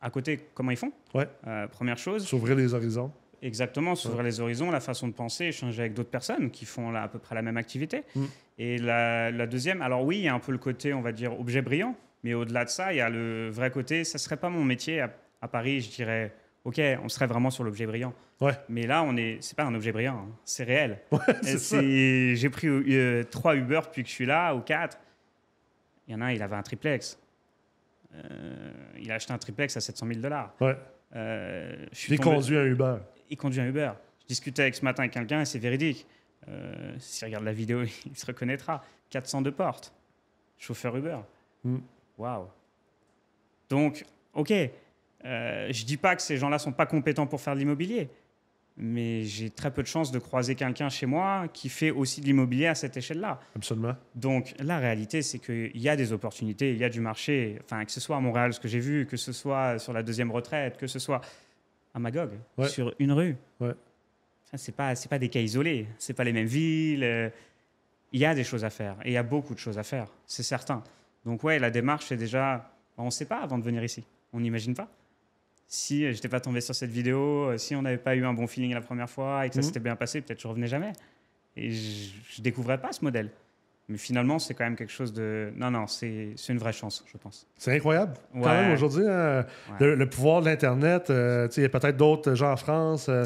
à 0.00 0.10
côté, 0.10 0.40
comment 0.54 0.70
ils 0.70 0.76
font? 0.76 0.92
Ouais. 1.14 1.28
Euh, 1.46 1.66
Première 1.68 1.98
chose, 1.98 2.24
S'ouvrir 2.26 2.56
les 2.56 2.72
horizons. 2.74 3.12
exactement, 3.42 3.94
s'ouvrir 3.94 4.22
les 4.22 4.40
horizons, 4.40 4.70
la 4.70 4.80
façon 4.80 5.08
de 5.08 5.12
penser, 5.12 5.46
échanger 5.46 5.80
avec 5.82 5.94
d'autres 5.94 6.10
personnes 6.10 6.50
qui 6.50 6.64
font 6.66 6.90
là, 6.90 7.02
à 7.02 7.08
peu 7.08 7.18
près 7.18 7.34
la 7.34 7.42
même 7.42 7.56
activité. 7.56 8.02
Mm. 8.14 8.24
Et 8.58 8.78
la, 8.78 9.30
la 9.30 9.46
deuxième, 9.46 9.82
alors 9.82 10.04
oui, 10.04 10.18
il 10.18 10.24
y 10.24 10.28
a 10.28 10.34
un 10.34 10.38
peu 10.40 10.52
le 10.52 10.58
côté, 10.58 10.92
on 10.94 11.00
va 11.00 11.12
dire, 11.12 11.38
objet 11.38 11.62
brillant, 11.62 11.96
mais 12.22 12.34
au-delà 12.34 12.64
de 12.66 12.70
ça, 12.70 12.92
il 12.92 12.96
y 12.96 13.00
a 13.00 13.08
le 13.10 13.48
vrai 13.50 13.70
côté, 13.70 14.04
ça 14.04 14.18
serait 14.18 14.36
pas 14.36 14.50
mon 14.50 14.64
métier 14.64 15.00
à, 15.00 15.10
à 15.42 15.48
Paris, 15.48 15.80
je 15.80 15.90
dirais, 15.90 16.32
OK, 16.64 16.80
on 17.02 17.08
serait 17.08 17.26
vraiment 17.26 17.50
sur 17.50 17.64
l'objet 17.64 17.86
brillant. 17.86 18.12
Ouais. 18.40 18.52
Mais 18.68 18.86
là, 18.86 19.02
on 19.02 19.16
est, 19.16 19.38
c'est 19.40 19.56
pas 19.56 19.64
un 19.64 19.74
objet 19.74 19.92
brillant, 19.92 20.26
hein, 20.28 20.36
c'est 20.44 20.64
réel. 20.64 21.00
J'ai 21.42 22.50
pris 22.50 22.68
euh, 22.68 23.24
trois 23.24 23.56
Uber 23.56 23.80
depuis 23.84 24.02
que 24.02 24.08
je 24.08 24.14
suis 24.14 24.26
là, 24.26 24.54
ou 24.54 24.60
quatre. 24.60 24.98
Il 26.06 26.12
y 26.12 26.14
en 26.16 26.20
a 26.20 26.26
un, 26.26 26.32
il 26.32 26.42
avait 26.42 26.56
un 26.56 26.62
triplex. 26.62 27.18
Euh, 28.14 28.72
il 28.98 29.10
a 29.10 29.14
acheté 29.14 29.32
un 29.32 29.38
triplex 29.38 29.76
à 29.76 29.80
700 29.80 30.06
000 30.06 30.20
dollars. 30.20 30.52
Ouais. 30.60 30.76
Euh, 31.16 31.86
Il 32.08 32.18
tombé- 32.18 32.34
conduit 32.36 32.56
un 32.56 32.64
Uber. 32.64 32.96
il 33.30 33.36
conduit 33.36 33.60
un 33.60 33.66
Uber. 33.68 33.92
Je 34.22 34.26
discutais 34.26 34.62
avec 34.62 34.74
ce 34.74 34.84
matin 34.84 35.02
avec 35.04 35.12
quelqu'un 35.12 35.40
et 35.40 35.44
c'est 35.44 35.58
véridique. 35.58 36.06
Euh, 36.48 36.94
S'il 36.98 37.26
regarde 37.26 37.44
la 37.44 37.52
vidéo, 37.52 37.82
il 38.06 38.16
se 38.16 38.26
reconnaîtra. 38.26 38.84
402 39.10 39.52
portes. 39.52 39.92
Chauffeur 40.58 40.96
Uber. 40.96 41.18
Mm. 41.64 41.78
Waouh. 42.18 42.48
Donc, 43.70 44.04
ok. 44.34 44.52
Euh, 45.24 45.68
je 45.72 45.84
dis 45.84 45.96
pas 45.96 46.16
que 46.16 46.22
ces 46.22 46.36
gens-là 46.36 46.58
sont 46.58 46.72
pas 46.72 46.86
compétents 46.86 47.26
pour 47.26 47.40
faire 47.40 47.54
de 47.54 47.58
l'immobilier, 47.58 48.08
mais 48.76 49.24
j'ai 49.24 49.50
très 49.50 49.70
peu 49.70 49.82
de 49.82 49.86
chances 49.86 50.10
de 50.12 50.18
croiser 50.18 50.54
quelqu'un 50.54 50.88
chez 50.88 51.04
moi 51.06 51.46
qui 51.52 51.68
fait 51.68 51.90
aussi 51.90 52.20
de 52.22 52.26
l'immobilier 52.26 52.66
à 52.68 52.74
cette 52.74 52.96
échelle-là. 52.96 53.38
Absolument. 53.54 53.94
Donc 54.14 54.54
la 54.58 54.78
réalité, 54.78 55.20
c'est 55.22 55.38
qu'il 55.38 55.76
y 55.76 55.88
a 55.88 55.96
des 55.96 56.12
opportunités, 56.12 56.70
il 56.72 56.78
y 56.78 56.84
a 56.84 56.88
du 56.88 57.00
marché, 57.00 57.58
enfin, 57.64 57.84
que 57.84 57.92
ce 57.92 58.00
soit 58.00 58.16
à 58.16 58.20
Montréal, 58.20 58.54
ce 58.54 58.60
que 58.60 58.68
j'ai 58.68 58.78
vu, 58.80 59.04
que 59.06 59.16
ce 59.18 59.32
soit 59.32 59.78
sur 59.78 59.92
la 59.92 60.02
deuxième 60.02 60.30
retraite, 60.30 60.78
que 60.78 60.86
ce 60.86 60.98
soit 60.98 61.20
à 61.92 61.98
Magog, 61.98 62.30
Ouais. 62.56 62.68
sur 62.68 62.94
une 62.98 63.12
rue. 63.12 63.36
Ouais. 63.60 63.72
C'est 64.54 64.74
pas, 64.74 64.94
c'est 64.94 65.08
pas 65.08 65.18
des 65.18 65.28
cas 65.28 65.40
isolés, 65.40 65.86
c'est 65.98 66.14
pas 66.14 66.24
les 66.24 66.32
mêmes 66.32 66.46
villes. 66.46 67.04
euh, 67.04 67.28
Il 68.12 68.18
y 68.20 68.24
a 68.24 68.34
des 68.34 68.42
choses 68.44 68.64
à 68.64 68.70
faire, 68.70 68.96
et 69.04 69.10
il 69.10 69.12
y 69.12 69.16
a 69.16 69.22
beaucoup 69.22 69.54
de 69.54 69.58
choses 69.60 69.78
à 69.78 69.82
faire, 69.84 70.08
c'est 70.26 70.42
certain. 70.42 70.82
Donc 71.26 71.44
ouais, 71.44 71.58
la 71.58 71.70
démarche, 71.70 72.06
c'est 72.06 72.16
déjà, 72.16 72.72
on 72.96 73.04
ne 73.06 73.10
sait 73.10 73.26
pas 73.26 73.40
avant 73.42 73.58
de 73.58 73.62
venir 73.64 73.84
ici, 73.84 74.02
on 74.32 74.40
n'imagine 74.40 74.74
pas. 74.74 74.88
Si 75.72 76.00
je 76.02 76.08
n'étais 76.08 76.28
pas 76.28 76.40
tombé 76.40 76.60
sur 76.60 76.74
cette 76.74 76.90
vidéo, 76.90 77.50
euh, 77.50 77.56
si 77.56 77.76
on 77.76 77.82
n'avait 77.82 77.96
pas 77.96 78.16
eu 78.16 78.24
un 78.24 78.34
bon 78.34 78.48
feeling 78.48 78.74
la 78.74 78.80
première 78.80 79.08
fois 79.08 79.46
et 79.46 79.50
que 79.50 79.54
ça 79.54 79.60
Mhm. 79.60 79.66
s'était 79.66 79.78
bien 79.80 79.94
passé, 79.94 80.20
peut-être 80.20 80.40
je 80.40 80.48
revenais 80.48 80.66
jamais. 80.66 80.92
Et 81.56 81.70
je 81.70 82.10
ne 82.38 82.42
découvrais 82.42 82.78
pas 82.80 82.90
ce 82.90 83.04
modèle. 83.04 83.30
Mais 83.88 83.96
finalement, 83.96 84.40
c'est 84.40 84.54
quand 84.54 84.64
même 84.64 84.74
quelque 84.74 84.90
chose 84.92 85.12
de. 85.12 85.52
Non, 85.56 85.70
non, 85.70 85.86
c'est 85.86 86.34
une 86.48 86.58
vraie 86.58 86.72
chance, 86.72 87.04
je 87.12 87.16
pense. 87.18 87.46
C'est 87.56 87.72
incroyable. 87.74 88.14
Quand 88.32 88.40
même, 88.48 88.72
aujourd'hui, 88.72 89.04
hein, 89.06 89.44
Ouais. 89.70 89.76
le, 89.86 89.94
le 89.94 90.08
pouvoir 90.08 90.40
de 90.40 90.46
l'Internet, 90.46 91.08
euh, 91.10 91.48
il 91.56 91.62
y 91.62 91.66
a 91.66 91.68
peut-être 91.68 91.96
d'autres 91.96 92.34
gens 92.34 92.50
en 92.52 92.56
France, 92.56 93.08
euh, 93.08 93.24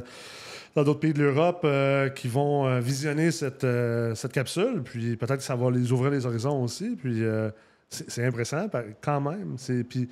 dans 0.74 0.82
d'autres 0.84 1.00
pays 1.00 1.12
de 1.14 1.22
l'Europe, 1.22 1.62
euh, 1.64 2.10
qui 2.10 2.28
vont 2.28 2.66
euh, 2.66 2.80
visionner 2.80 3.30
cette, 3.30 3.64
euh, 3.64 4.14
cette 4.14 4.32
capsule. 4.32 4.82
Puis 4.84 5.16
peut-être 5.16 5.38
que 5.38 5.42
ça 5.42 5.54
va 5.56 5.70
les 5.70 5.92
ouvrir 5.92 6.10
les 6.10 6.24
horizons 6.26 6.62
aussi. 6.62 6.96
Puis 6.96 7.22
euh, 7.24 7.50
c'est 7.88 8.24
impressionnant 8.24 8.68
quand 9.02 9.20
même. 9.22 9.56
Puis 9.88 10.08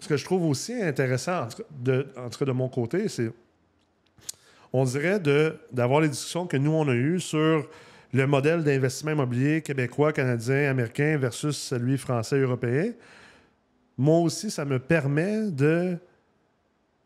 ce 0.00 0.08
que 0.08 0.16
je 0.16 0.24
trouve 0.24 0.44
aussi 0.46 0.74
intéressant, 0.74 1.42
en 1.42 1.48
tout 1.48 2.38
cas 2.38 2.44
de, 2.44 2.52
mon 2.52 2.68
côté, 2.68 3.08
c'est 3.08 3.30
on 4.72 4.84
dirait 4.84 5.20
d'avoir 5.72 6.00
les 6.00 6.08
discussions 6.08 6.46
que 6.46 6.56
nous, 6.56 6.72
on 6.72 6.86
a 6.88 6.94
eues 6.94 7.20
sur 7.20 7.68
le 8.12 8.26
modèle 8.26 8.62
d'investissement 8.64 9.12
immobilier 9.12 9.62
québécois, 9.62 10.12
canadien, 10.12 10.70
américain 10.70 11.16
versus 11.16 11.56
celui 11.56 11.96
français, 11.98 12.38
européen. 12.38 12.92
Moi 13.96 14.18
aussi, 14.20 14.50
ça 14.50 14.64
me 14.64 14.78
permet 14.78 15.50
de 15.50 15.96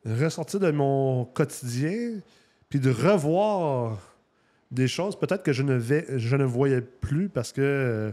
ressortir 0.05 0.61
de 0.61 0.71
mon 0.71 1.25
quotidien 1.25 2.21
puis 2.69 2.81
de 2.81 2.91
revoir 2.91 3.99
des 4.73 4.89
choses 4.89 5.19
peut-être 5.19 5.43
que 5.43 5.53
je 5.53 5.63
ne, 5.63 5.75
vais, 5.75 6.07
je 6.19 6.35
ne 6.35 6.45
voyais 6.45 6.81
plus 6.81 7.29
parce 7.29 7.53
que 7.53 7.61
euh, 7.61 8.13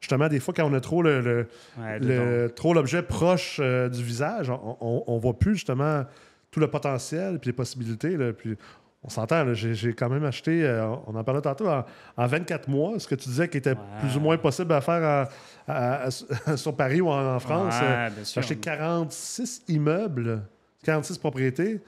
justement, 0.00 0.28
des 0.28 0.40
fois, 0.40 0.54
quand 0.56 0.64
on 0.68 0.74
a 0.74 0.80
trop 0.80 1.02
le, 1.02 1.20
le- 1.20 1.48
Ouais, 1.78 1.98
le- 1.98 2.06
dedans. 2.46 2.54
trop 2.54 2.74
l'objet 2.74 3.02
proche 3.02 3.58
euh, 3.62 3.88
du 3.88 4.02
visage, 4.02 4.50
on, 4.50 4.76
on, 4.80 5.04
on 5.06 5.18
voit 5.18 5.38
plus 5.38 5.54
justement 5.54 6.04
tout 6.50 6.60
le 6.60 6.68
potentiel 6.68 7.38
puis 7.38 7.48
les 7.50 7.52
possibilités. 7.54 8.16
là. 8.16 8.32
puis 8.32 8.56
on 9.02 9.08
s'entend, 9.08 9.54
j'ai 9.54 9.94
quand 9.94 10.10
même 10.10 10.24
acheté, 10.24 10.62
euh, 10.64 10.86
on 11.06 11.14
en 11.14 11.24
parlait 11.24 11.40
tantôt, 11.40 11.68
en, 11.68 11.84
en 12.18 12.26
24 12.26 12.68
mois, 12.68 12.98
ce 12.98 13.06
que 13.08 13.14
tu 13.14 13.28
disais 13.30 13.48
qui 13.48 13.56
était 13.58 13.70
Ouais. 13.70 13.76
plus 14.00 14.16
ou 14.16 14.20
moins 14.20 14.36
possible 14.36 14.72
à 14.72 14.80
faire 14.82 15.02
à- 15.02 15.28
à- 15.68 16.08
à- 16.46 16.56
sur 16.56 16.76
Paris 16.76 17.00
ou 17.00 17.08
en, 17.08 17.34
en 17.36 17.38
France. 17.38 17.74
Ouais, 17.80 18.08
j'ai 18.24 18.40
acheté 18.40 18.56
46 18.56 19.62
immeubles, 19.68 20.42
46 20.84 21.16
propriétés 21.18 21.80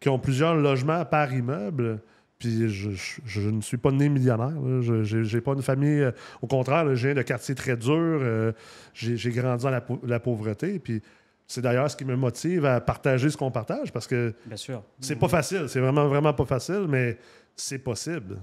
qui 0.00 0.08
ont 0.08 0.18
plusieurs 0.18 0.54
logements 0.54 1.04
par 1.04 1.32
immeuble. 1.34 1.98
Puis 2.44 2.68
je, 2.68 2.90
je- 2.90 3.20
je 3.24 3.40
ne 3.48 3.60
suis 3.62 3.78
pas 3.78 3.90
né 3.90 4.08
millionnaire. 4.10 4.48
là. 4.60 4.80
Je 4.82 5.34
n'ai 5.34 5.40
pas 5.40 5.52
une 5.52 5.62
famille. 5.62 6.00
euh, 6.02 6.12
au 6.42 6.46
contraire, 6.46 6.84
là, 6.84 6.94
je 6.94 7.06
viens 7.08 7.14
de 7.16 7.22
quartiers 7.22 7.54
très 7.54 7.76
durs. 7.76 7.92
euh, 7.94 8.52
j'ai 8.92 9.30
grandi 9.30 9.64
dans 9.64 9.70
la, 9.70 9.80
pau- 9.80 10.00
la 10.04 10.20
pauvreté. 10.20 10.78
Puis 10.78 11.00
c'est 11.46 11.62
d'ailleurs 11.62 11.90
ce 11.90 11.96
qui 11.96 12.04
me 12.04 12.16
motive 12.16 12.66
à 12.66 12.80
partager 12.82 13.30
ce 13.30 13.36
qu'on 13.38 13.50
partage 13.50 13.92
parce 13.92 14.06
que 14.06 14.34
Bien 14.44 14.56
sûr. 14.58 14.82
c'est 15.00 15.16
pas 15.16 15.28
facile. 15.28 15.68
C'est 15.68 15.80
vraiment, 15.80 16.06
vraiment 16.06 16.34
pas 16.34 16.44
facile, 16.44 16.84
mais 16.88 17.16
c'est 17.56 17.78
possible. 17.78 18.36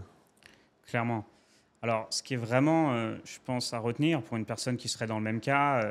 Clairement. 0.88 1.24
Alors, 1.84 2.08
ce 2.12 2.22
qui 2.24 2.36
est 2.36 2.38
vraiment, 2.38 2.94
euh, 2.94 3.16
je 3.24 3.38
pense, 3.46 3.74
à 3.74 3.80
retenir 3.80 4.22
pour 4.22 4.38
une 4.38 4.46
personne 4.46 4.78
qui 4.78 4.88
serait 4.88 5.08
dans 5.08 5.18
le 5.18 5.24
même 5.24 5.40
cas 5.40 5.82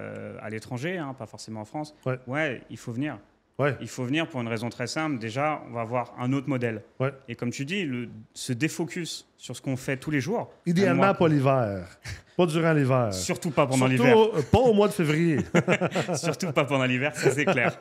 à 0.40 0.48
l'étranger, 0.50 0.98
hein, 0.98 1.14
pas 1.18 1.26
forcément 1.26 1.60
en 1.62 1.64
France, 1.64 1.94
Ouais. 2.28 2.60
il 2.70 2.76
faut 2.76 2.92
venir. 2.92 3.18
Ouais. 3.60 3.76
Il 3.82 3.88
faut 3.88 4.04
venir 4.04 4.26
pour 4.26 4.40
une 4.40 4.48
raison 4.48 4.70
très 4.70 4.86
simple. 4.86 5.18
Déjà, 5.18 5.62
on 5.68 5.74
va 5.74 5.82
avoir 5.82 6.14
un 6.18 6.32
autre 6.32 6.48
modèle. 6.48 6.82
Ouais. 6.98 7.12
Et 7.28 7.34
comme 7.34 7.50
tu 7.50 7.66
dis, 7.66 7.84
le, 7.84 8.08
se 8.32 8.54
défocus 8.54 9.28
sur 9.36 9.54
ce 9.54 9.60
qu'on 9.60 9.76
fait 9.76 9.98
tous 9.98 10.10
les 10.10 10.20
jours. 10.20 10.50
Idéalement, 10.64 11.12
pas 11.14 11.28
l'hiver. 11.28 11.86
pas 12.38 12.46
durant 12.46 12.72
l'hiver. 12.72 13.12
Surtout 13.12 13.50
pas 13.50 13.66
pendant 13.66 13.86
l'hiver. 13.86 14.16
pas 14.50 14.58
au 14.58 14.72
mois 14.72 14.88
de 14.88 14.94
février. 14.94 15.40
Surtout 16.14 16.52
pas 16.52 16.64
pendant 16.64 16.86
l'hiver, 16.86 17.14
ça 17.14 17.30
c'est 17.30 17.44
clair. 17.44 17.78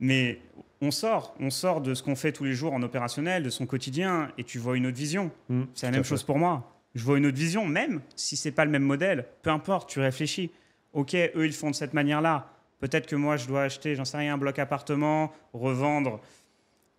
Mais 0.00 0.40
on 0.80 0.90
sort, 0.90 1.34
on 1.38 1.50
sort 1.50 1.80
de 1.80 1.94
ce 1.94 2.02
qu'on 2.02 2.16
fait 2.16 2.32
tous 2.32 2.44
les 2.44 2.54
jours 2.54 2.72
en 2.72 2.82
opérationnel, 2.82 3.44
de 3.44 3.50
son 3.50 3.66
quotidien, 3.66 4.30
et 4.36 4.42
tu 4.42 4.58
vois 4.58 4.76
une 4.76 4.86
autre 4.86 4.96
vision. 4.96 5.30
Mm, 5.48 5.62
C'est 5.74 5.86
la 5.86 5.92
même 5.92 6.04
chose 6.04 6.24
pour 6.24 6.38
moi. 6.38 6.72
Je 6.96 7.04
vois 7.04 7.18
une 7.18 7.26
autre 7.26 7.36
vision, 7.36 7.66
même 7.66 8.00
si 8.16 8.36
c'est 8.36 8.50
pas 8.50 8.64
le 8.64 8.70
même 8.72 8.82
modèle. 8.82 9.26
Peu 9.42 9.50
importe, 9.50 9.88
tu 9.90 10.00
réfléchis. 10.00 10.50
Ok, 10.92 11.14
eux 11.14 11.46
ils 11.46 11.52
font 11.52 11.70
de 11.70 11.74
cette 11.76 11.94
manière-là. 11.94 12.50
Peut-être 12.80 13.06
que 13.06 13.16
moi 13.16 13.36
je 13.36 13.46
dois 13.46 13.62
acheter, 13.62 13.94
j'en 13.94 14.04
sais 14.04 14.16
rien, 14.18 14.34
un 14.34 14.38
bloc 14.38 14.58
appartement, 14.58 15.32
revendre 15.52 16.20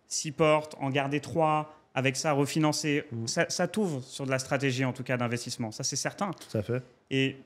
six 0.06 0.32
portes, 0.32 0.74
en 0.80 0.90
garder 0.90 1.20
trois, 1.20 1.74
avec 1.94 2.16
ça 2.16 2.32
refinancer. 2.32 3.04
Mm. 3.10 3.26
Ça, 3.26 3.46
ça 3.48 3.66
t'ouvre 3.68 4.02
sur 4.02 4.26
de 4.26 4.30
la 4.30 4.38
stratégie 4.38 4.84
en 4.84 4.92
tout 4.92 5.02
cas 5.02 5.16
d'investissement. 5.16 5.72
Ça 5.72 5.82
c'est 5.84 5.96
certain. 5.96 6.32
Tout 6.32 6.58
à 6.58 6.62
fait. 6.62 6.82
Et, 7.10 7.36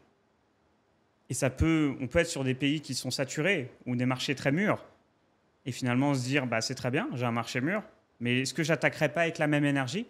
et 1.31 1.35
ça 1.35 1.51
peut, 1.51 1.94
on 2.01 2.07
peut 2.07 2.18
être 2.20 2.29
sur 2.29 2.44
des 2.44 2.55
pays 2.55 2.81
qui 2.81 2.94
sont 2.94 3.11
saturés 3.11 3.70
ou 3.87 3.97
des 3.97 4.07
marchés 4.07 4.35
très 4.35 4.53
mûrs. 4.53 4.85
Et 5.66 5.73
finalement 5.73 6.12
se 6.14 6.23
dire, 6.25 6.47
bah, 6.47 6.61
c'est 6.61 6.75
très 6.75 6.90
bien, 6.90 7.09
j'ai 7.14 7.25
un 7.25 7.31
marché 7.33 7.61
mûr, 7.62 7.83
mais 8.20 8.40
est-ce 8.40 8.53
que 8.53 8.62
j'attaquerai 8.62 9.09
pas 9.09 9.23
avec 9.23 9.38
la 9.38 9.47
même 9.47 9.64
énergie? 9.64 10.07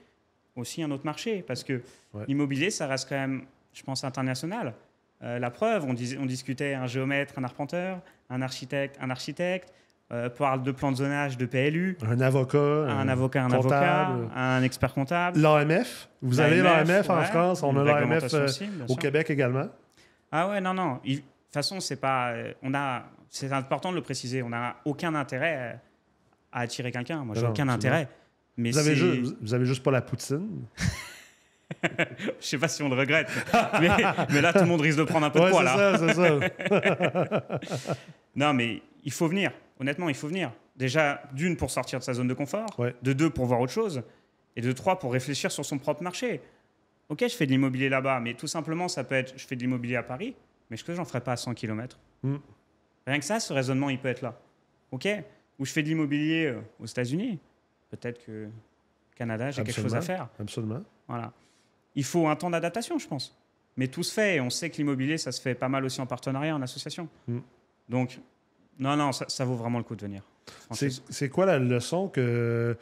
Aussi 0.56 0.82
un 0.82 0.90
autre 0.90 1.04
marché 1.04 1.42
Parce 1.46 1.62
que 1.64 1.82
Ouais. 2.12 2.24
l'immobilier, 2.28 2.70
ça 2.70 2.86
reste 2.86 3.08
quand 3.08 3.16
même 3.16 3.44
je 3.72 3.82
pense, 3.82 4.04
international. 4.04 4.72
Euh, 5.24 5.38
la 5.38 5.50
preuve, 5.50 5.84
on, 5.86 5.94
dis- 5.94 6.16
on 6.20 6.26
discutait 6.26 6.74
un 6.74 6.86
géomètre, 6.86 7.34
un 7.38 7.44
arpenteur, 7.44 8.00
un 8.30 8.42
architecte, 8.42 8.98
un 9.00 9.08
architecte, 9.10 9.72
euh, 10.12 10.28
parle 10.28 10.62
de 10.62 10.70
plan 10.70 10.92
de 10.92 10.96
zonage, 10.96 11.38
de 11.38 11.46
PLU, 11.46 11.96
Un 12.06 12.20
avocat. 12.20 12.58
un 12.58 13.08
avocat, 13.08 13.44
un 13.44 13.50
avocat, 13.52 14.10
un 14.36 14.62
expert 14.62 14.92
comptable. 14.92 15.40
L'AMF. 15.40 16.08
Vous 16.20 16.40
avez 16.40 16.60
l'AMF 16.62 17.08
en 17.08 17.18
ouais, 17.18 17.24
France, 17.24 17.62
on 17.62 17.74
a 17.78 17.84
l'AMF 17.84 18.34
euh, 18.34 18.48
au. 18.88 18.96
Québec 18.96 19.30
également. 19.30 19.68
Ah 20.30 20.48
ouais, 20.50 20.60
non, 20.60 20.74
non. 20.74 21.00
De 21.04 21.14
toute 21.14 21.24
façon, 21.52 21.80
c'est 21.80 21.96
pas. 21.96 22.34
On 22.62 22.74
a. 22.74 23.04
C'est 23.30 23.52
important 23.52 23.90
de 23.90 23.96
le 23.96 24.02
préciser. 24.02 24.42
On 24.42 24.50
n'a 24.50 24.76
aucun 24.84 25.14
intérêt 25.14 25.80
à 26.52 26.60
attirer 26.60 26.92
quelqu'un. 26.92 27.24
Moi, 27.24 27.34
j'ai 27.34 27.46
aucun 27.46 27.68
intérêt. 27.68 28.08
Mais 28.56 28.70
Vous 28.70 28.78
avez, 28.78 29.22
vous 29.40 29.54
avez 29.54 29.64
juste 29.64 29.82
pas 29.82 29.90
la 29.90 30.02
poutine. 30.02 30.66
Je 32.40 32.46
sais 32.46 32.58
pas 32.58 32.68
si 32.68 32.82
on 32.82 32.88
le 32.88 32.96
regrette. 32.96 33.28
mais, 33.80 33.88
mais 34.30 34.40
là, 34.40 34.52
tout 34.52 34.60
le 34.60 34.66
monde 34.66 34.80
risque 34.80 34.98
de 34.98 35.04
prendre 35.04 35.26
un 35.26 35.30
peu 35.30 35.40
de 35.40 35.44
Ouais, 35.44 35.50
poids, 35.50 35.64
c'est 35.66 35.76
là. 35.76 35.98
ça, 35.98 36.08
c'est 37.68 37.76
ça. 37.76 37.96
Non, 38.36 38.52
mais 38.52 38.82
il 39.04 39.12
faut 39.12 39.28
venir. 39.28 39.52
Honnêtement, 39.80 40.08
il 40.08 40.14
faut 40.14 40.28
venir. 40.28 40.52
Déjà, 40.76 41.22
d'une, 41.32 41.56
pour 41.56 41.70
sortir 41.70 41.98
de 41.98 42.04
sa 42.04 42.14
zone 42.14 42.28
de 42.28 42.34
confort. 42.34 42.68
Ouais. 42.78 42.94
De 43.02 43.12
deux, 43.12 43.30
pour 43.30 43.46
voir 43.46 43.60
autre 43.60 43.72
chose. 43.72 44.02
Et 44.56 44.60
de 44.60 44.72
trois, 44.72 44.98
pour 44.98 45.12
réfléchir 45.12 45.50
sur 45.52 45.64
son 45.64 45.78
propre 45.78 46.02
marché. 46.02 46.40
Ok, 47.08 47.20
je 47.28 47.34
fais 47.34 47.46
de 47.46 47.50
l'immobilier 47.50 47.88
là-bas, 47.88 48.20
mais 48.20 48.34
tout 48.34 48.46
simplement, 48.46 48.88
ça 48.88 49.04
peut 49.04 49.14
être 49.14 49.34
je 49.36 49.46
fais 49.46 49.56
de 49.56 49.60
l'immobilier 49.60 49.96
à 49.96 50.02
Paris, 50.02 50.34
mais 50.70 50.74
est-ce 50.76 50.84
que 50.84 50.94
j'en 50.94 51.04
ferai 51.04 51.20
pas 51.20 51.32
à 51.32 51.36
100 51.36 51.54
km 51.54 51.98
Mm. 52.22 52.36
Rien 53.06 53.18
que 53.18 53.24
ça, 53.26 53.38
ce 53.38 53.52
raisonnement, 53.52 53.90
il 53.90 53.98
peut 53.98 54.08
être 54.08 54.22
là. 54.22 54.40
Ok 54.90 55.06
Ou 55.58 55.66
je 55.66 55.70
fais 55.72 55.82
de 55.82 55.88
l'immobilier 55.88 56.46
euh, 56.46 56.60
aux 56.80 56.86
États-Unis. 56.86 57.38
Peut-être 57.90 58.24
que 58.24 58.48
Canada, 59.14 59.50
j'ai 59.50 59.62
quelque 59.62 59.78
chose 59.82 59.94
à 59.94 60.00
faire. 60.00 60.28
Absolument. 60.40 60.80
Voilà. 61.06 61.30
Il 61.94 62.04
faut 62.04 62.28
un 62.28 62.36
temps 62.36 62.50
d'adaptation, 62.50 62.98
je 62.98 63.06
pense. 63.06 63.36
Mais 63.76 63.88
tout 63.88 64.02
se 64.02 64.12
fait 64.12 64.36
et 64.36 64.40
on 64.40 64.50
sait 64.50 64.70
que 64.70 64.76
l'immobilier, 64.76 65.18
ça 65.18 65.32
se 65.32 65.40
fait 65.40 65.54
pas 65.54 65.68
mal 65.68 65.84
aussi 65.84 66.00
en 66.00 66.06
partenariat, 66.06 66.54
en 66.54 66.62
association. 66.62 67.08
Mm. 67.26 67.38
Donc, 67.88 68.20
non, 68.78 68.96
non, 68.96 69.12
ça, 69.12 69.26
ça 69.28 69.44
vaut 69.44 69.56
vraiment 69.56 69.78
le 69.78 69.84
coup 69.84 69.96
de 69.96 70.02
venir. 70.02 70.22
C'est 70.70 71.28
quoi 71.28 71.46
la 71.46 71.58
leçon 71.58 72.08
que. 72.08 72.76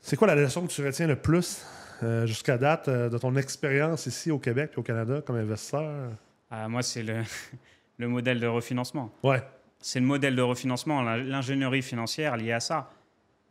C'est 0.00 0.16
quoi 0.16 0.26
la 0.26 0.34
leçon 0.34 0.66
que 0.66 0.72
tu 0.72 0.84
retiens 0.84 1.06
le 1.06 1.16
plus 1.16 1.64
euh, 2.02 2.26
jusqu'à 2.26 2.56
date 2.56 2.88
euh, 2.88 3.10
de 3.10 3.18
ton 3.18 3.36
expérience 3.36 4.06
ici 4.06 4.30
au 4.30 4.38
Québec 4.38 4.72
et 4.74 4.78
au 4.78 4.82
Canada 4.82 5.20
comme 5.20 5.36
investisseur? 5.36 6.10
Ah, 6.50 6.68
moi, 6.68 6.82
c'est 6.82 7.02
le, 7.02 7.22
le 7.98 8.08
modèle 8.08 8.40
de 8.40 8.46
refinancement. 8.46 9.12
Ouais. 9.22 9.42
C'est 9.78 10.00
le 10.00 10.06
modèle 10.06 10.36
de 10.36 10.42
refinancement, 10.42 11.02
l'ingénierie 11.02 11.82
financière 11.82 12.36
liée 12.36 12.52
à 12.52 12.60
ça. 12.60 12.90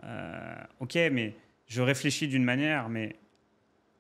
Euh, 0.04 0.56
ok, 0.80 0.96
mais 1.12 1.36
je 1.68 1.82
réfléchis 1.82 2.28
d'une 2.28 2.44
manière, 2.44 2.90
mais 2.90 3.16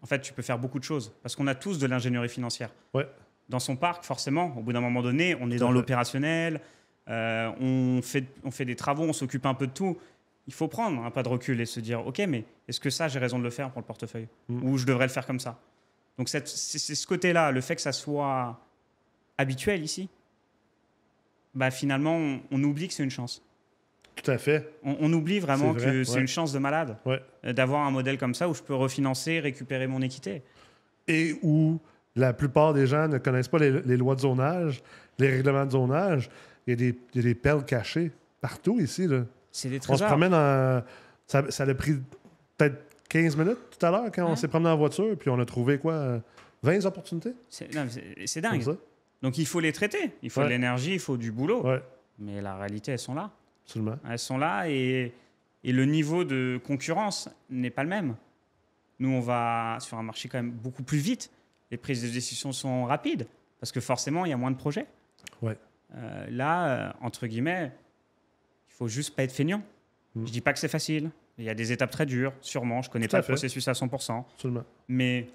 en 0.02 0.06
fait, 0.06 0.22
tu 0.22 0.34
peux 0.34 0.42
faire 0.42 0.58
beaucoup 0.58 0.80
de 0.80 0.84
choses 0.84 1.14
parce 1.22 1.36
qu'on 1.36 1.48
a 1.48 1.56
tous 1.56 1.80
de 1.80 1.88
l'ingénierie 1.88 2.30
financière. 2.30 2.72
Ouais. 2.94 3.08
Dans 3.50 3.60
son 3.60 3.76
parc, 3.76 4.04
forcément, 4.04 4.56
au 4.58 4.62
bout 4.62 4.74
d'un 4.74 4.82
moment 4.82 5.02
donné, 5.02 5.36
on 5.40 5.50
est 5.52 5.58
dans 5.58 5.72
l'opérationnel, 5.72 6.62
euh, 7.10 7.52
on, 7.60 8.02
fait, 8.02 8.26
on 8.44 8.52
fait 8.52 8.66
des 8.66 8.76
travaux, 8.76 9.04
on 9.04 9.14
s'occupe 9.14 9.46
un 9.46 9.56
peu 9.56 9.68
de 9.68 9.72
tout. 9.72 9.98
Il 10.48 10.54
faut 10.54 10.68
prendre 10.68 11.04
un 11.04 11.12
pas 11.12 11.24
de 11.24 11.30
recul 11.30 11.60
et 11.60 11.66
se 11.66 11.80
dire, 11.80 12.06
ok, 12.06 12.20
mais 12.28 12.46
est-ce 12.68 12.80
que 12.80 12.90
ça, 12.90 13.08
j'ai 13.08 13.20
raison 13.20 13.40
de 13.40 13.44
le 13.44 13.50
faire 13.50 13.72
pour 13.72 13.82
le 13.82 13.86
portefeuille 13.86 14.28
Mm. 14.48 14.64
Ou 14.64 14.78
je 14.78 14.86
devrais 14.86 15.06
le 15.06 15.12
faire 15.12 15.26
comme 15.26 15.40
ça? 15.40 15.60
Donc, 16.18 16.30
c'est 16.30 16.48
c'est 16.48 16.96
ce 16.96 17.08
côté-là, 17.08 17.52
le 17.52 17.62
fait 17.62 17.76
que 17.76 17.82
ça 17.82 17.92
soit 17.92 18.60
habituel 19.38 19.84
ici, 19.84 20.10
bah, 21.56 21.72
finalement, 21.72 22.16
on, 22.16 22.42
on 22.52 22.64
oublie 22.64 22.88
que 22.88 22.94
c'est 22.94 23.04
une 23.04 23.10
chance. 23.10 23.42
Tout 24.24 24.32
à 24.32 24.38
fait. 24.38 24.74
On, 24.84 24.98
on 25.00 25.14
oublie 25.14 25.40
vraiment 25.40 25.72
vrai, 25.74 25.84
que 25.86 26.04
c'est 26.04 26.16
ouais. 26.16 26.22
une 26.22 26.28
chance 26.28 26.52
de 26.54 26.60
malade 26.60 26.98
Ouais. 27.06 27.22
euh, 27.46 27.54
d'avoir 27.54 27.86
un 27.86 27.92
modèle 27.92 28.18
comme 28.18 28.34
ça 28.36 28.50
où 28.50 28.54
je 28.54 28.62
peux 28.62 28.76
refinancer, 28.76 29.40
récupérer 29.40 29.88
mon 29.88 30.02
équité. 30.02 30.42
Et 31.08 31.36
où 31.42 31.80
la 32.16 32.34
plupart 32.34 32.74
des 32.74 32.86
gens 32.88 33.08
ne 33.08 33.18
connaissent 33.18 33.48
pas 33.48 33.60
les, 33.60 33.82
les 33.82 33.98
lois 33.98 34.16
de 34.16 34.22
zonage, 34.22 34.82
les 35.18 35.30
règlements 35.30 35.66
de 35.66 35.72
zonage. 35.72 36.30
Il 36.68 36.72
y 36.72 36.74
a 36.74 36.76
des, 36.76 37.00
il 37.14 37.18
y 37.18 37.20
a 37.20 37.24
des 37.30 37.36
perles 37.36 37.66
cachées 37.66 38.12
partout 38.42 38.80
ici. 38.80 39.08
C'est 39.52 39.70
des 39.70 39.78
On 39.78 39.82
se 39.82 39.88
trésors. 39.88 40.08
promène 40.08 40.34
en. 40.34 40.82
Ça, 41.26 41.50
ça 41.50 41.64
a 41.64 41.74
pris 41.74 41.94
peut-être 42.58 42.78
15 43.10 43.38
minutes 43.38 43.58
tout 43.78 43.86
à 43.86 43.92
l'heure 43.92 44.12
quand 44.14 44.26
on 44.30 44.36
s'est 44.36 44.48
promené 44.48 44.70
en 44.70 44.78
voiture, 44.78 45.16
puis 45.18 45.30
on 45.30 45.40
a 45.40 45.46
trouvé 45.46 45.78
quoi 45.80 45.94
euh, 45.94 46.20
20 46.64 46.86
opportunités? 46.86 47.34
C'est 47.50 47.72
dingue. 48.42 48.62
Donc 49.22 49.38
il 49.38 49.46
faut 49.48 49.60
les 49.60 49.72
traiter. 49.72 50.12
Il 50.22 50.30
faut 50.30 50.44
de 50.44 50.48
l'énergie, 50.48 50.94
il 50.94 51.00
faut 51.00 51.18
du 51.18 51.32
boulot. 51.32 51.66
Mais 52.20 52.42
la 52.42 52.56
réalité, 52.58 52.92
elles 52.92 53.00
sont 53.00 53.16
là. 53.16 53.32
Absolument. 53.70 53.98
Elles 54.10 54.20
sont 54.20 54.38
là 54.38 54.70
et, 54.70 55.14
et 55.64 55.72
le 55.72 55.86
niveau 55.86 56.24
de 56.24 56.60
concurrence 56.66 57.30
n'est 57.50 57.70
pas 57.70 57.84
le 57.84 57.90
même. 57.90 58.16
Nous, 59.00 59.10
on 59.10 59.20
va 59.22 59.78
sur 59.80 59.98
un 59.98 60.04
marché 60.04 60.28
quand 60.28 60.40
même 60.40 60.52
beaucoup 60.52 60.84
plus 60.84 60.98
vite. 60.98 61.32
Les 61.72 61.78
prises 61.78 62.02
de 62.02 62.10
décision 62.10 62.52
sont 62.52 62.86
rapides 62.86 63.28
parce 63.60 63.72
que 63.72 63.80
forcément, 63.80 64.26
il 64.26 64.30
y 64.30 64.34
a 64.34 64.38
moins 64.38 64.52
de 64.52 64.58
projets. 64.58 64.88
Ouais. 65.42 65.58
Euh, 65.96 66.28
là, 66.30 66.68
euh, 66.68 66.92
entre 67.02 67.28
guillemets, 67.28 67.72
il 68.68 68.74
faut 68.74 68.88
juste 68.88 69.16
pas 69.16 69.24
être 69.24 69.32
feignant. 69.32 69.62
Mm. 70.16 70.26
Je 70.26 70.32
dis 70.32 70.42
pas 70.42 70.54
que 70.54 70.60
c'est 70.60 70.68
facile. 70.68 71.12
Il 71.38 71.46
y 71.46 71.50
a 71.50 71.54
des 71.54 71.72
étapes 71.72 71.92
très 71.92 72.06
dures, 72.06 72.34
sûrement. 72.42 72.82
Je 72.82 72.90
connais 72.90 73.08
Tout 73.08 73.12
pas 73.12 73.18
le 73.18 73.24
fait. 73.24 73.34
processus 73.34 73.68
à 73.68 73.74
100%. 73.74 74.26
absolument. 74.34 74.64
Mais 74.88 75.28